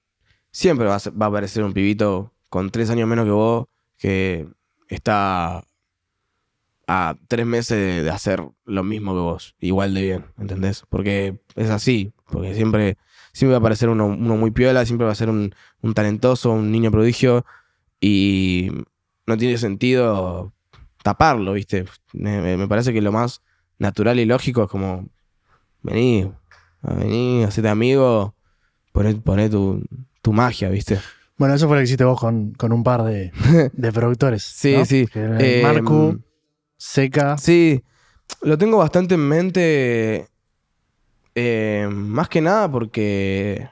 [0.53, 3.67] Siempre va a, ser- va a aparecer un pibito con tres años menos que vos
[3.99, 4.49] que
[4.89, 5.63] está
[6.89, 10.83] a tres meses de, de hacer lo mismo que vos, igual de bien, ¿entendés?
[10.89, 12.97] Porque es así, porque siempre,
[13.33, 16.53] siempre va a aparecer uno, uno muy piola, siempre va a ser un, un talentoso,
[16.53, 17.45] un niño prodigio,
[18.01, 18.71] y
[19.27, 20.53] no tiene sentido
[21.03, 21.85] taparlo, ¿viste?
[22.13, 23.43] Me, parece que lo más
[23.79, 25.09] natural y lógico es como,
[25.83, 26.31] vení,
[26.83, 28.35] vení, hacete amigo,
[28.93, 29.83] poné, poné tu,
[30.23, 30.99] tu magia, ¿viste?
[31.37, 33.33] Bueno, eso fue lo que hiciste vos con, con un par de,
[33.73, 34.43] de productores.
[34.43, 34.85] Sí, ¿no?
[34.85, 35.09] sí.
[35.15, 36.21] Eh, Marcu,
[36.77, 37.39] Seca.
[37.39, 37.83] Sí,
[38.43, 40.29] lo tengo bastante en mente,
[41.35, 43.69] eh, más que nada porque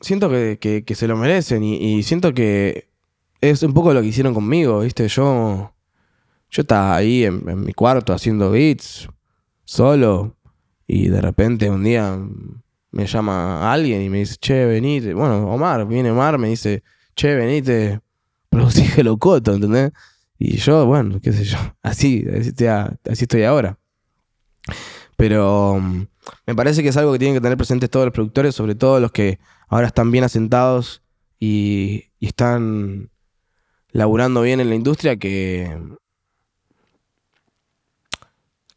[0.00, 2.88] siento que, que- se lo merecen y, siento que
[3.40, 5.06] es un poco lo que hicieron conmigo, ¿viste?
[5.08, 5.72] Yo,
[6.50, 9.08] yo estaba ahí en, mi cuarto haciendo beats,
[9.64, 10.36] solo,
[10.86, 12.18] y de repente un día
[12.90, 15.14] me llama alguien y me dice, che, venite.
[15.14, 16.82] Bueno, Omar, viene Omar, me dice,
[17.14, 18.00] che, venite,
[18.48, 19.92] producí Hello Coto, ¿entendés?
[20.38, 22.24] Y yo, bueno, qué sé yo, así,
[23.04, 23.78] así estoy ahora.
[25.18, 26.06] Pero mm,
[26.46, 29.00] me parece que es algo que tienen que tener presentes todos los productores, sobre todo
[29.00, 31.02] los que ahora están bien asentados
[31.40, 33.10] y, están
[33.90, 35.76] laburando bien en la industria, que,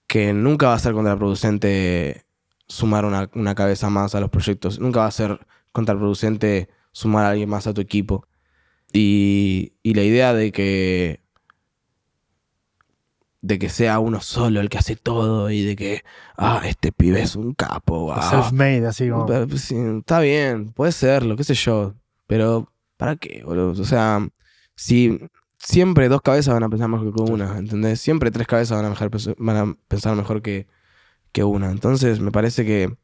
[0.07, 2.25] que nunca va a ser contraproducente
[2.67, 7.29] sumar una, una cabeza más a los proyectos, nunca va a ser contraproducente sumar a
[7.29, 8.27] alguien más a tu equipo.
[8.91, 11.21] Y, y la idea de que
[13.41, 16.03] de que sea uno solo el que hace todo y de que
[16.37, 19.25] ah este pibe es un capo ah, Self-made, así como.
[19.25, 21.95] pues, está bien, puede serlo, qué sé yo.
[22.27, 23.81] Pero, ¿para qué, boludo?
[23.81, 24.25] O sea,
[24.75, 25.19] si
[25.57, 27.99] siempre dos cabezas van a pensar mejor que una, ¿entendés?
[27.99, 30.67] Siempre tres cabezas van a, mejor, van a pensar mejor que,
[31.31, 31.71] que una.
[31.71, 32.95] Entonces, me parece que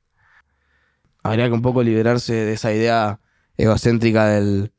[1.24, 3.20] habría que un poco liberarse de esa idea
[3.58, 4.72] egocéntrica del,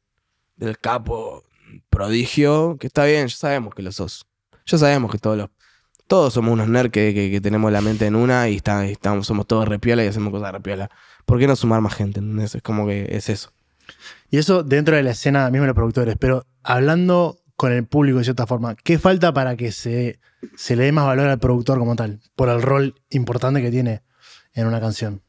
[0.57, 1.43] del capo
[1.91, 4.28] prodigio, que está bien, ya sabemos que lo sos.
[4.69, 5.51] Ya sabemos que todos los
[6.07, 8.93] todos somos unos nerds que, que- que tenemos la mente en una y, está, y
[8.93, 10.91] estamos, somos todos repiola y hacemos cosas repiola.
[11.27, 12.21] ¿Por qué no sumar más gente?
[12.21, 12.55] ¿entendés?
[12.55, 13.53] Es como que es eso.
[14.31, 16.17] Y eso dentro de la escena mismo de los productores.
[16.19, 20.19] Pero hablando con el público de cierta forma, ¿qué falta para que se,
[20.57, 22.21] se le dé más valor al productor como tal?
[22.37, 24.01] Por el rol importante que tiene
[24.55, 25.21] en una canción.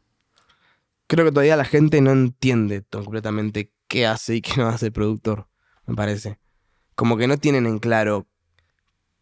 [1.08, 4.92] Creo que todavía la gente no entiende completamente qué hace y qué no hace el
[4.94, 5.50] productor,
[5.86, 6.40] me parece.
[6.96, 8.28] Como que no tienen en claro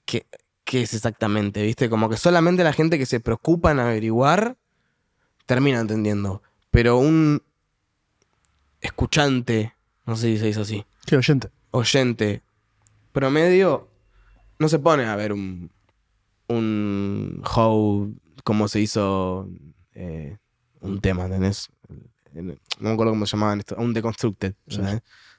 [0.07, 0.25] qué,
[0.63, 1.87] qué es exactamente, ¿viste?
[1.89, 4.57] Como que solamente la gente que se preocupa en averiguar
[5.45, 6.41] termina entendiendo.
[6.71, 7.43] Pero un
[8.81, 9.73] escuchante,
[10.05, 11.49] no sé si se dice así, Qué oyente.
[11.71, 12.41] oyente
[13.11, 13.87] promedio
[14.59, 15.71] no se pone a ver un,
[16.47, 19.47] un how como se hizo
[19.93, 20.37] eh,
[20.81, 21.69] un tema, ¿entendés?
[22.33, 24.53] En- No me acuerdo cómo se llamaban esto, un deconstructed.
[24.67, 24.79] Sí.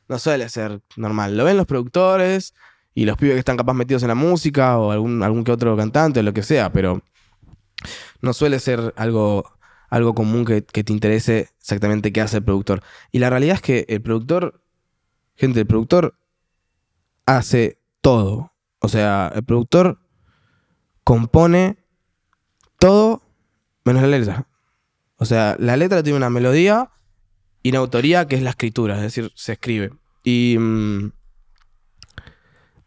[0.08, 1.36] No suele ser normal.
[1.36, 2.54] Lo ven los productores
[2.98, 5.76] y los pibes que están capaz metidos en la música o algún, algún que otro
[5.76, 7.00] cantante o lo que sea, pero
[8.20, 9.48] no suele ser algo,
[9.88, 12.82] algo común que, te interese exactamente qué hace el productor.
[13.12, 14.64] Y la realidad es que el productor,
[15.36, 16.18] gente, el productor
[17.24, 18.52] hace todo.
[18.80, 20.00] O sea, el productor
[21.04, 21.78] compone
[22.80, 23.22] todo
[23.84, 24.48] menos la letra.
[25.18, 26.90] O sea, la letra tiene una melodía
[27.62, 29.92] y una autoría que es la escritura, es decir, se escribe.
[30.24, 31.12] Y mm,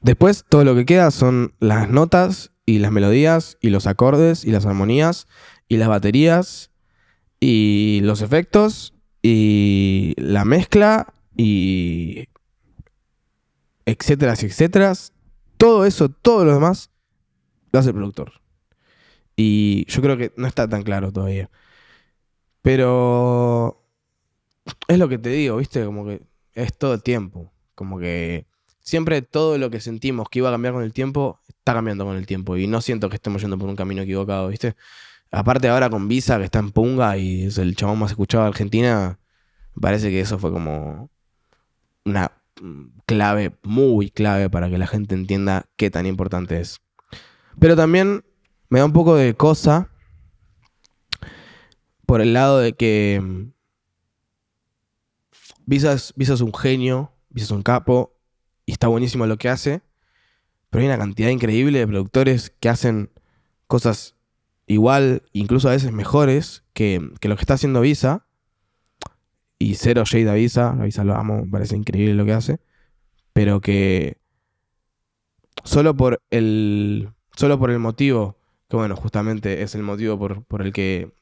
[0.01, 4.51] después todo lo que queda son las notas y las melodías y los acordes y
[4.51, 5.27] las armonías
[5.67, 6.71] y las baterías
[7.39, 12.27] y los efectos y la mezcla y
[13.85, 14.93] etcétera, etcétera.
[15.57, 16.91] Todo eso, todo lo demás,
[17.71, 18.41] lo hace el productor.
[19.35, 21.49] Y yo creo que no está tan claro todavía.
[22.61, 23.83] Pero
[24.87, 25.83] es lo que te digo, ¿viste?
[25.85, 26.21] Como que
[26.53, 27.51] es todo el tiempo.
[27.75, 28.45] Como que
[28.81, 32.17] siempre todo lo que sentimos que iba a cambiar con el tiempo, está cambiando con
[32.17, 32.57] el tiempo.
[32.57, 34.75] Y no siento que estemos yendo por un camino equivocado, ¿viste?
[35.31, 38.49] Aparte ahora con Visa, que está en Punga y es el chabón más escuchado de
[38.49, 39.19] Argentina,
[39.79, 41.09] parece que eso fue como
[42.03, 42.31] una
[43.05, 46.81] clave, muy clave para que la gente entienda qué tan importante es.
[47.59, 48.23] Pero también
[48.69, 49.89] me da un poco de cosa
[52.05, 53.51] por el lado de que mm,
[55.65, 58.17] Visa es, es un genio, Visa es un capo
[58.65, 59.81] y está buenísimo lo que hace,
[60.69, 63.11] pero hay una cantidad increíble de productores que hacen
[63.67, 64.15] cosas
[64.67, 68.25] igual, incluso a veces mejores que, que lo que está haciendo Visa.
[69.59, 72.59] Y cero shade a Visa, a Visa lo amo, me parece increíble lo que hace,
[73.31, 74.17] pero que
[75.63, 78.37] solo por el, solo por el motivo,
[78.69, 81.13] que bueno, justamente es el motivo por, por el que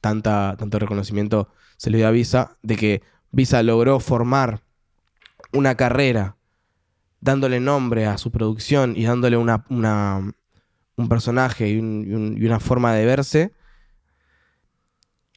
[0.00, 4.62] tanta, tanto reconocimiento se le dio a Visa, de que Visa logró formar
[5.52, 6.36] una carrera
[7.24, 13.52] dándole nombre a su producción y dándole una, un personaje y, una forma de verse,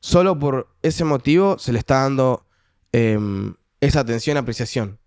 [0.02, 2.46] solo por ese motivo se le está dando
[2.92, 5.00] em, esa atención apreciación.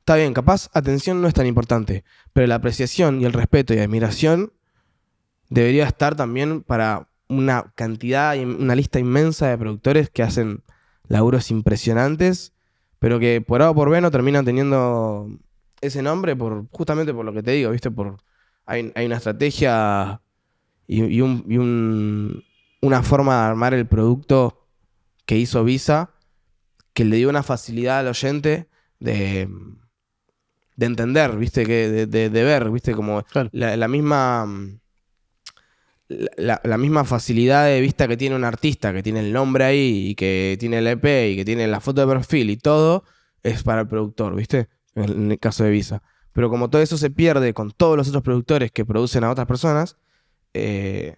[0.00, 2.04] Está bien, capaz atención no es tan importante,
[2.34, 4.52] pero la apreciación y el respeto y admiración
[5.48, 10.62] debería estar también para una cantidad, una lista inmensa de productores que hacen
[11.08, 12.52] laburos impresionantes,
[12.98, 15.30] pero que por A o por B no terminan teniendo
[15.80, 17.90] ese nombre por justamente por lo que te digo, ¿viste?
[17.90, 18.16] Por,
[18.64, 20.20] hay, una estrategia
[20.86, 24.68] y, una forma de armar el producto
[25.24, 26.10] que hizo Visa
[26.92, 28.68] que le dio una facilidad al oyente
[29.00, 29.48] de,
[30.76, 31.66] de entender, ¿viste?
[31.66, 32.94] Que de, ver, ¿viste?
[32.94, 34.46] Como la misma
[36.08, 40.14] la, misma facilidad de vista que tiene un artista, que tiene el nombre ahí y
[40.14, 43.04] que tiene el EP y que tiene la foto de perfil y todo,
[43.42, 44.68] es para el productor, ¿viste?
[44.96, 46.02] En el caso de Visa.
[46.32, 49.46] Pero como todo eso se pierde con todos los otros productores que producen a otras
[49.46, 49.96] personas,
[50.52, 51.16] eh,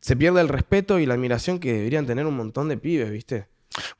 [0.00, 3.46] se pierde el respeto y la admiración que deberían tener un montón de pibes, ¿viste?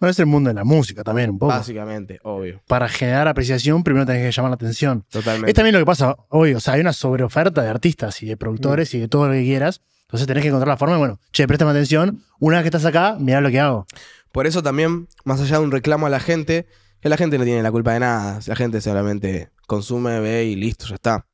[0.00, 1.52] Bueno, es el mundo de la música también, un poco.
[1.52, 2.60] Básicamente, obvio.
[2.66, 5.04] Para generar apreciación, primero tenés que llamar la atención.
[5.10, 5.50] Totalmente.
[5.50, 6.54] Es también lo que pasa hoy.
[6.54, 9.42] O sea, hay una sobreoferta de artistas y de productores y de todo lo que
[9.42, 9.82] quieras.
[10.02, 12.22] Entonces tenés que encontrar la forma bueno, che, préstame atención.
[12.40, 13.86] Una vez que estás acá, mirá lo que hago.
[14.32, 16.66] Por eso también, más allá de un reclamo a la gente,
[17.00, 18.40] que la gente no tiene la culpa de nada.
[18.46, 21.26] La gente solamente consume, ve y listo, ya está.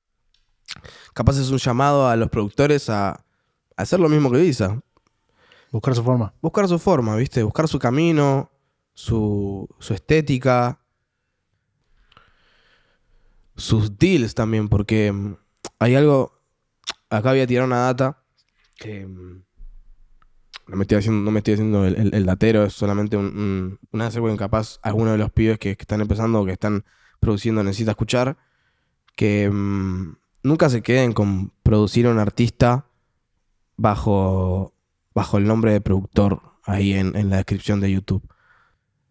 [1.15, 3.25] Capaz es un llamado a los productores a,
[3.77, 4.81] hacer lo mismo que Visa.
[5.71, 6.33] Buscar su forma.
[6.41, 7.43] Buscar su forma, ¿viste?
[7.43, 8.51] Buscar su camino,
[8.93, 10.81] su, estética,
[13.57, 15.37] sus deals también, porque mm,
[15.79, 16.41] hay algo.
[17.11, 18.23] Acá voy a tirar una data
[18.77, 19.09] que.
[20.67, 24.37] No me estoy haciendo, no me estoy haciendo el, datero, es solamente un, un, un
[24.37, 26.85] capaz algunos de los pibes que, están empezando o que están
[27.21, 28.39] produciendo necesita escuchar.
[29.15, 32.87] Que mm, nunca se queden con producir a un artista
[33.77, 34.75] bajo
[35.15, 38.29] bajo el nombre de productor ahí en, la descripción de YouTube.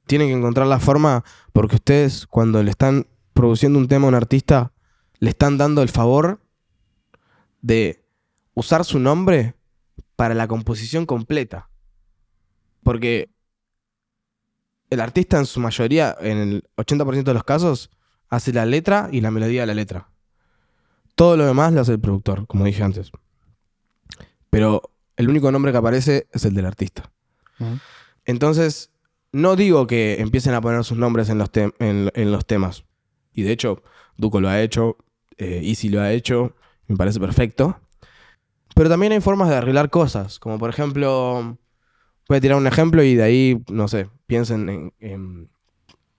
[0.06, 1.24] Tienen que encontrar la forma
[1.54, 4.74] porque ustedes cuando le están produciendo un tema a un artista,
[5.20, 6.42] le están dando el favor
[7.62, 8.06] de
[8.54, 9.56] usar su nombre
[10.16, 11.70] para la composición completa.
[12.84, 13.30] Porque
[14.90, 17.90] el artista en su mayoría, en el 80% de los casos,
[18.30, 20.10] hace la letra y la melodía de la letra.
[21.16, 23.12] Todo lo demás lo hace el productor, como dije antes.
[24.50, 27.12] Pero el único nombre que aparece es el del artista.
[28.26, 28.92] Entonces,
[29.32, 31.50] no digo que empiecen a poner sus nombres en los,
[31.80, 32.84] en, los temas.
[33.34, 33.84] Y de hecho,
[34.18, 34.98] Duco lo ha hecho,
[35.38, 36.56] eh, Easy lo ha hecho,
[36.88, 37.80] me parece perfecto.
[38.76, 41.58] Pero también hay formas de arreglar cosas, como por ejemplo,
[42.28, 45.50] voy a tirar un ejemplo y de ahí, no sé, piensen en,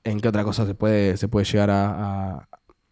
[0.04, 2.48] en, qué otra cosa se puede, se puede llegar a,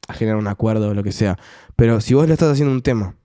[0.08, 1.38] a generar un acuerdo o lo que sea.
[1.76, 3.16] Pero si vos le estás haciendo un tema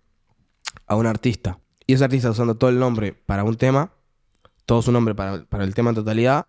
[0.85, 3.91] a un artista y ese artista usando todo el nombre para un tema,
[4.65, 6.45] todo su nombre para, para el tema en totalidad,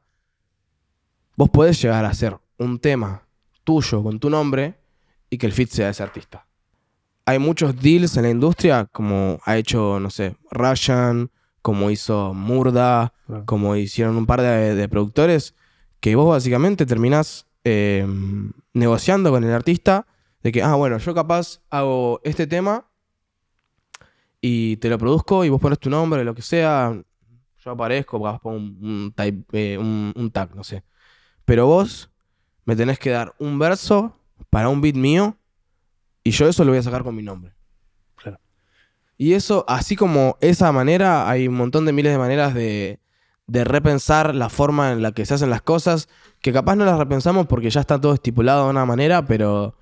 [1.37, 3.23] vos podés llegar a hacer un tema
[3.65, 4.79] tuyo con tu nombre
[5.31, 6.48] y que el fit sea ese artista.
[7.29, 11.31] Hay muchos deals en la industria, como ha hecho, no sé, Russian,
[11.63, 13.45] como hizo Murda, Claro.
[13.45, 15.55] como hicieron un par de, de productores,
[16.01, 18.07] que vos básicamente terminás eh,
[18.73, 20.07] negociando con el artista
[20.43, 22.87] de que, ah, bueno, yo capaz hago este tema
[24.41, 26.97] y te lo produzco y vos pones tu nombre, lo que sea.
[27.65, 30.85] Yo aparezco, capaz pongo un, un type, eh, un, un tag, no sé.
[31.45, 32.09] Pero vos
[32.65, 34.15] me tenés que dar un verso
[34.49, 35.37] para un beat mío
[36.29, 37.55] y yo eso lo voy a sacar con mi nombre.
[38.17, 38.39] Claro.
[39.17, 43.01] Y eso, así como esa manera, hay un montón de miles de maneras de,
[43.47, 46.07] de repensar la forma en la que se hacen las cosas,
[46.43, 49.75] que capaz no las repensamos porque ya está todo estipulado de una manera, pero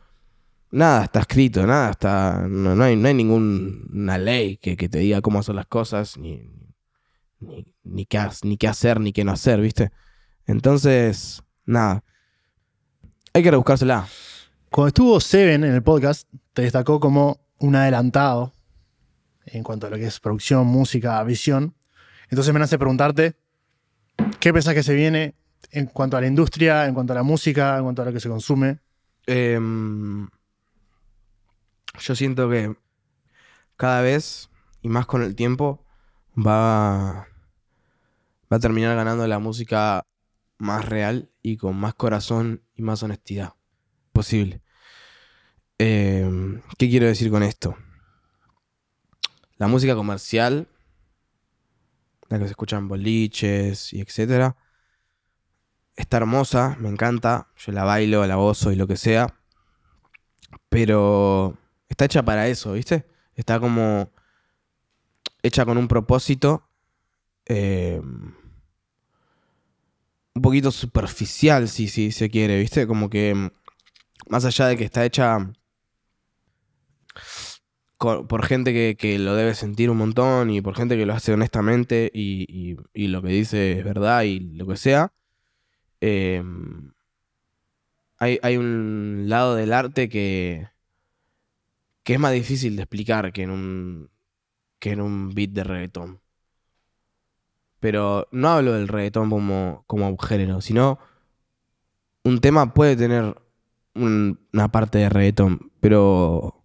[0.70, 2.46] nada está escrito, nada está.
[2.48, 6.16] No, no hay, no hay ninguna ley que, que te diga cómo hacer las cosas,
[6.16, 6.48] ni,
[7.40, 9.90] ni, ni, qué, ni qué hacer, ni qué no hacer, ¿viste?
[10.46, 12.04] Entonces, nada.
[13.34, 14.06] Hay que rebuscársela.
[14.76, 18.52] Cuando estuvo Seven en el podcast, te destacó como un adelantado
[19.46, 21.74] en cuanto a lo que es producción, música, visión.
[22.28, 23.36] Entonces me nace preguntarte,
[24.38, 25.34] ¿qué pensás que se viene
[25.70, 28.20] en cuanto a la industria, en cuanto a la música, en cuanto a lo que
[28.20, 28.80] se consume?
[29.26, 30.28] Em,
[31.98, 32.76] yo siento que
[33.78, 34.50] cada vez,
[34.82, 35.86] y más con el tiempo,
[36.36, 37.28] va,
[38.52, 40.02] va a terminar ganando la música
[40.58, 43.54] más real y con más corazón y más honestidad
[44.12, 44.65] posible.
[45.78, 47.76] Em, ¿Qué quiero decir con esto?
[49.58, 50.68] La música comercial,
[52.28, 54.56] la que se escucha en boliches y etcétera,
[55.96, 59.34] está hermosa, me encanta, yo la bailo, la gozo y lo que sea,
[60.68, 61.58] pero
[61.88, 63.06] está hecha para eso, ¿viste?
[63.34, 64.10] Está como
[65.42, 66.68] hecha con un propósito
[67.46, 68.00] eh,
[70.34, 72.86] un poquito superficial, si, si se quiere, ¿viste?
[72.86, 73.50] Como que mm,
[74.28, 75.50] más allá de que está hecha
[77.98, 81.32] por gente que, que lo debe sentir un montón y por gente que lo hace
[81.32, 85.12] honestamente y, y- lo que dice es verdad y lo que sea,
[86.02, 86.42] eh,
[88.18, 90.68] hay, hay un lado del arte que,
[92.04, 94.10] que es más difícil de explicar que en un,
[94.80, 96.22] que en un beat de reggaetón.
[97.80, 100.98] Pero no hablo del reggaetón como, como género, sino
[102.24, 103.36] un tema puede tener
[103.94, 106.62] un- una parte de reggaetón, pero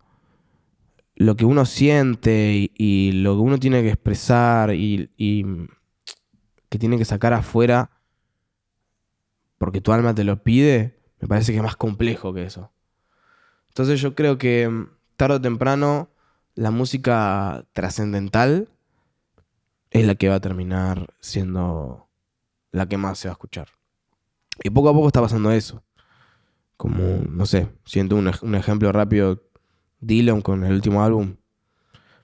[1.15, 5.09] lo que uno siente y, lo que uno tiene que expresar y,
[6.69, 7.91] que tiene que sacar afuera
[9.57, 12.71] porque tu alma te lo pide, me parece que es más complejo que eso.
[13.67, 16.09] Entonces yo creo que mm, tarde o temprano
[16.55, 18.69] la música trascendental
[19.91, 22.09] es la que va a terminar siendo
[22.71, 23.67] la que más se va a escuchar.
[24.63, 25.83] Y poco a poco está pasando eso.
[26.77, 29.43] Como, no sé, siento un ejemplo rápido,
[30.01, 31.37] Dylan con el último álbum.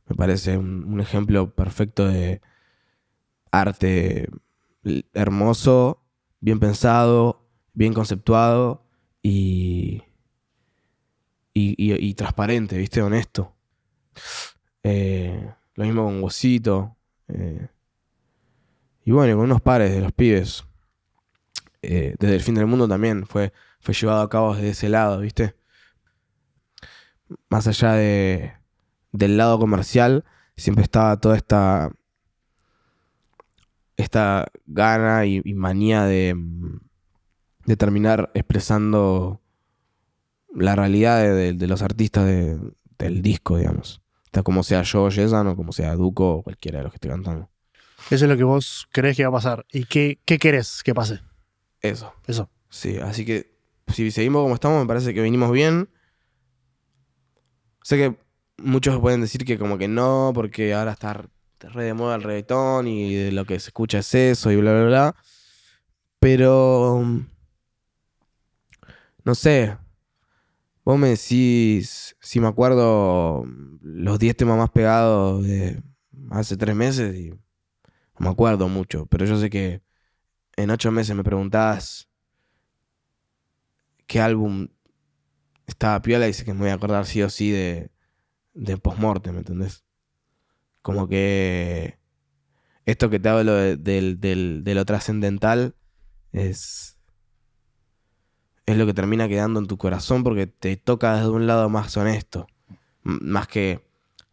[0.07, 2.41] Me parece un, ejemplo perfecto de
[3.51, 4.29] arte
[5.13, 6.03] hermoso,
[6.39, 8.83] bien pensado, bien conceptuado
[9.21, 10.03] y,
[11.53, 13.01] y, y- transparente, ¿viste?
[13.01, 13.53] Honesto.
[14.83, 16.95] Eh, lo mismo con Wosito.
[17.27, 17.67] eh,
[19.05, 20.65] y bueno, con unos pares de los pibes.
[21.81, 25.19] Eh, desde el fin del mundo también fue, fue llevado a cabo desde ese lado,
[25.19, 25.56] ¿viste?
[27.49, 28.53] Más allá de,
[29.11, 30.23] del lado comercial,
[30.55, 31.91] siempre estaba toda esta
[33.95, 36.35] esta gana y, y manía de,
[37.65, 39.41] de terminar expresando
[40.53, 42.59] la realidad de, de- de los artistas de-
[42.99, 44.01] del disco, digamos.
[44.25, 47.09] Está como sea yo, Yesan, o como sea Duco, o cualquiera de los que esté
[47.09, 47.49] cantando.
[48.11, 49.65] Eso es lo que vos crees que va a pasar.
[49.71, 51.19] ¿Y qué, qué querés que pase?
[51.81, 52.13] Eso.
[52.27, 52.49] Eso.
[52.69, 53.55] Sí, así que
[53.87, 55.89] si seguimos como estamos, me parece que venimos bien.
[57.87, 58.17] Sé que
[58.57, 61.23] muchos pueden decir que como que no, porque ahora está
[61.61, 64.73] re de moda el reggaetón y de lo que se escucha es eso y bla,
[64.73, 65.15] bla, bla.
[66.19, 67.01] Pero...
[69.23, 69.77] No sé.
[70.83, 73.45] Vos me decís, si me acuerdo,
[73.81, 75.81] los 10 temas más pegados de
[76.31, 77.39] hace tres meses y no
[78.19, 79.81] me acuerdo mucho, pero yo sé que
[80.57, 82.09] en ocho meses me preguntás
[84.07, 84.67] qué álbum
[85.67, 87.91] estaba piola y sé que me voy a acordar sí o sí de,
[88.53, 89.83] de Postmortem, ¿me entendés?
[90.81, 91.99] Como que
[92.85, 95.75] esto que te hablo de, de lo trascendental
[96.31, 96.97] es,
[98.65, 101.95] es lo que termina quedando en tu corazón porque te toca desde un lado más
[101.97, 102.47] honesto,
[103.03, 103.85] más que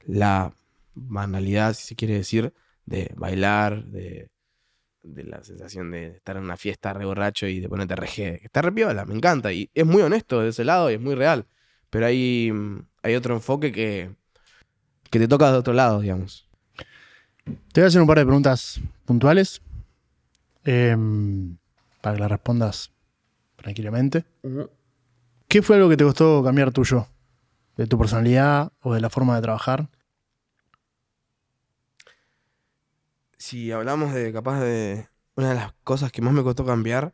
[0.06, 0.54] la
[0.94, 2.54] banalidad, si se quiere decir,
[2.86, 4.28] de bailar, de,
[5.04, 8.40] de la sensación de estar en una fiesta re borracho y de ponerte re G.
[8.42, 9.52] Está re piola, me encanta.
[9.52, 11.46] Y es muy honesto de ese lado y es muy real.
[11.90, 14.10] Pero hay, mm, hay otro enfoque que,
[15.10, 16.48] que te toca de otro lado, digamos.
[17.44, 19.60] Te voy a hacer un par de preguntas puntuales
[20.64, 21.56] em,
[22.00, 22.92] para que las respondas
[23.56, 24.24] tranquilamente.
[25.46, 27.06] ¿Qué fue algo que te costó cambiar tuyo?
[27.76, 29.88] ¿De tu personalidad o de la forma de trabajar?
[33.46, 37.12] Si hablamos de capaz de una de las cosas que más me costó cambiar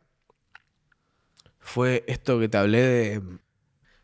[1.59, 3.21] fue esto que te hablé de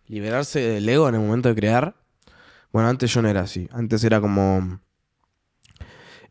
[0.07, 1.95] liberarse del ego en el momento de crear.
[2.73, 3.69] Bueno, antes yo no era así.
[3.71, 4.81] Antes era como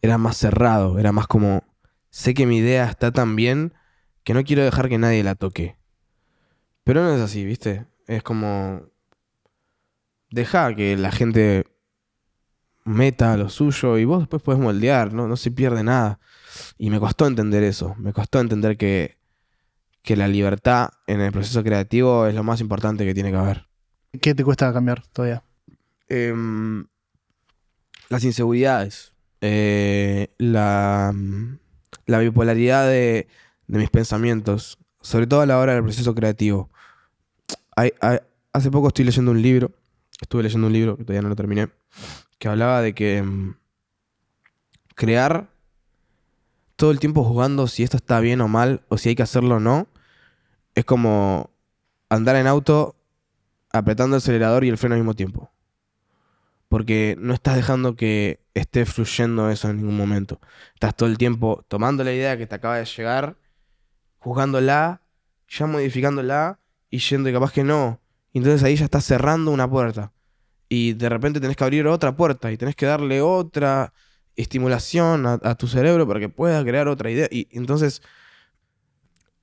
[0.02, 1.64] era más cerrado, era más como
[2.10, 3.73] sé que mi idea está tan bien
[4.23, 5.78] que no quiero dejar que nadie la toque.
[6.85, 7.86] Pero no es así, ¿viste?
[8.06, 8.82] Es como
[10.28, 11.64] deja que la gente
[12.86, 15.26] meta lo suyo y vos después podés moldear, ¿no?
[15.28, 16.18] No se pierde nada.
[16.78, 17.94] Y me costó entender eso.
[17.98, 19.18] Me costó entender que,
[20.02, 23.66] que la libertad en el proceso creativo es lo más importante que tiene que haber.
[24.20, 25.42] ¿Qué te cuesta cambiar todavía?
[26.08, 26.86] Em,
[28.08, 29.12] las inseguridades.
[29.42, 31.12] eh, la,
[32.06, 33.28] la bipolaridad de,
[33.66, 34.78] de mis pensamientos.
[35.02, 36.70] Sobre todo a la hora del proceso creativo.
[37.76, 38.20] Hay- hay-
[38.52, 39.72] hace poco estoy leyendo un libro.
[40.20, 41.68] Estuve leyendo un libro que todavía no lo terminé.
[42.38, 43.54] Que hablaba de que em,
[44.94, 45.48] crear
[46.76, 49.56] todo el tiempo jugando si esto está bien o mal, o si hay que hacerlo
[49.56, 49.88] o no,
[50.74, 51.50] es como
[52.08, 52.96] andar en auto
[53.72, 55.50] apretando el acelerador y el freno al mismo tiempo.
[56.68, 60.40] Porque no estás dejando que esté fluyendo eso en ningún momento.
[60.74, 63.36] Estás todo el tiempo tomando la idea que te acaba de llegar,
[64.18, 65.02] jugándola,
[65.48, 66.58] ya modificándola
[66.90, 68.00] y yendo y capaz que no.
[68.32, 70.12] Entonces ahí ya estás cerrando una puerta.
[70.68, 73.93] Y de repente tenés que abrir otra puerta y tenés que darle otra
[74.34, 77.28] estimulación a, a tu cerebro para que pueda crear otra idea.
[77.30, 78.02] Y entonces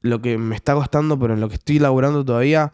[0.02, 2.74] lo que me está costando, pero en lo que estoy laburando todavía,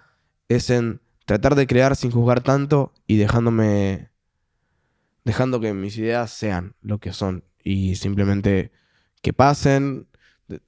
[0.50, 4.10] es en tratar de crear sin juzgar tanto y dejándome.
[5.24, 7.44] dejando que mis ideas sean lo que son.
[7.64, 8.72] Y simplemente
[9.22, 10.08] que pasen.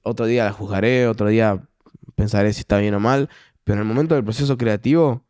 [0.02, 1.68] Otro día las juzgaré, otro día
[2.14, 3.28] pensaré si está bien o mal.
[3.64, 5.24] Pero en el momento del proceso creativo,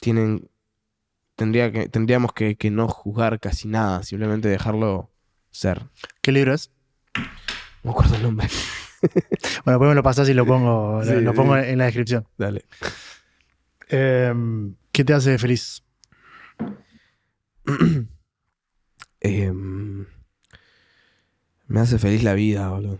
[0.00, 0.50] tienen.
[1.38, 5.08] Tendría que, tendríamos que, que no juzgar casi nada, simplemente dejarlo
[5.52, 5.86] ser.
[6.20, 6.72] ¿Qué libro es?
[7.14, 7.22] No
[7.84, 8.48] me acuerdo el nombre.
[9.64, 12.26] Bueno, después me lo pasás y lo pongo, Sí, lo, pongo en la descripción.
[12.36, 12.64] Dale.
[13.88, 15.84] Em, ¿Qué te hace feliz?
[19.20, 20.06] Em,
[21.68, 22.98] me hace feliz la vida, boludo.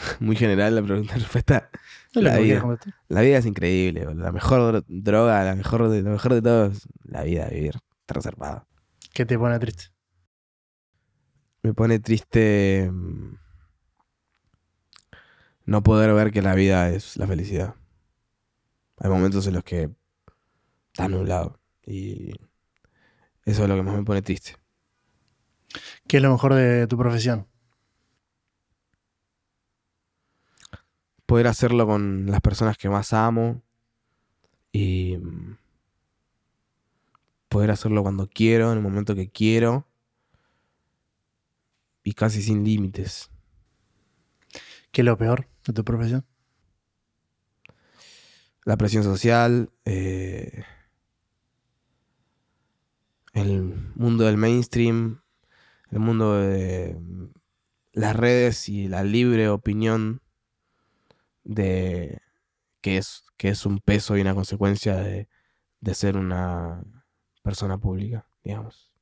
[0.20, 1.70] Muy general la pregunta respuesta.
[2.14, 2.64] No La vida.
[3.08, 4.24] La vida es increíble, boludo.
[4.24, 7.74] La mejor dro- droga, la mejor de, lo mejor de todo es la vida, vivir.
[8.00, 8.66] Está reservado.
[9.12, 9.84] ¿Qué te pone triste?
[11.62, 13.34] Me pone triste mm,
[15.66, 17.74] no poder ver que la vida es la felicidad.
[18.98, 19.90] Hay momentos en los que
[20.92, 21.58] está nublado.
[21.86, 22.32] Y
[23.44, 24.56] eso es lo que más me pone triste.
[26.06, 27.46] ¿Qué es lo mejor de tu profesión?
[31.30, 33.62] Poder hacerlo con las personas que más amo
[34.72, 35.58] y mm,
[37.48, 39.86] poder hacerlo cuando quiero, en el momento que quiero
[42.02, 43.30] y casi sin límites.
[44.90, 46.26] ¿Qué es lo peor de tu profesión?
[48.64, 50.64] La presión social, eh,
[53.34, 55.22] el mundo del mainstream,
[55.92, 56.98] el mundo de
[57.92, 60.22] las redes y la libre opinión
[61.50, 62.20] de
[62.80, 65.28] que es, que es un peso y una consecuencia de,
[65.80, 66.82] de ser una
[67.42, 68.92] persona pública, digamos.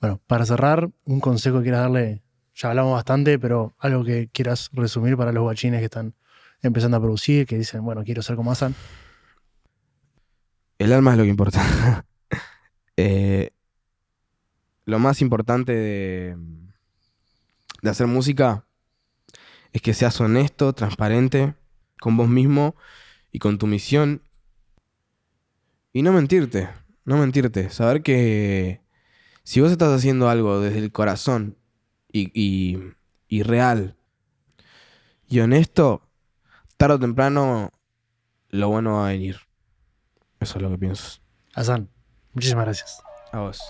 [0.00, 2.22] Bueno, para cerrar, un consejo que quieras darle,
[2.54, 6.14] ya hablamos bastante, pero algo que quieras resumir para los guachines que están
[6.62, 8.74] empezando a producir, que dicen, bueno, quiero ser como Hassan.
[10.78, 12.04] El alma es lo que importa.
[13.02, 13.52] Eh,
[14.84, 16.36] lo más importante de,
[17.80, 18.66] de hacer música
[19.72, 21.54] es que seas honesto, transparente
[22.00, 22.74] con vos mismo
[23.32, 24.22] y con tu misión.
[25.92, 26.68] Y no mentirte,
[27.04, 27.70] no mentirte.
[27.70, 28.80] Saber que
[29.42, 31.56] si vos estás haciendo algo desde el corazón
[32.12, 32.92] y, y-
[33.28, 33.96] y real
[35.28, 36.08] y honesto,
[36.76, 37.70] tarde o temprano
[38.48, 39.36] lo bueno va a venir.
[40.40, 41.20] Eso es lo que pienso.
[41.54, 41.88] Hassan,
[42.32, 43.02] muchísimas gracias.
[43.32, 43.60] A vos.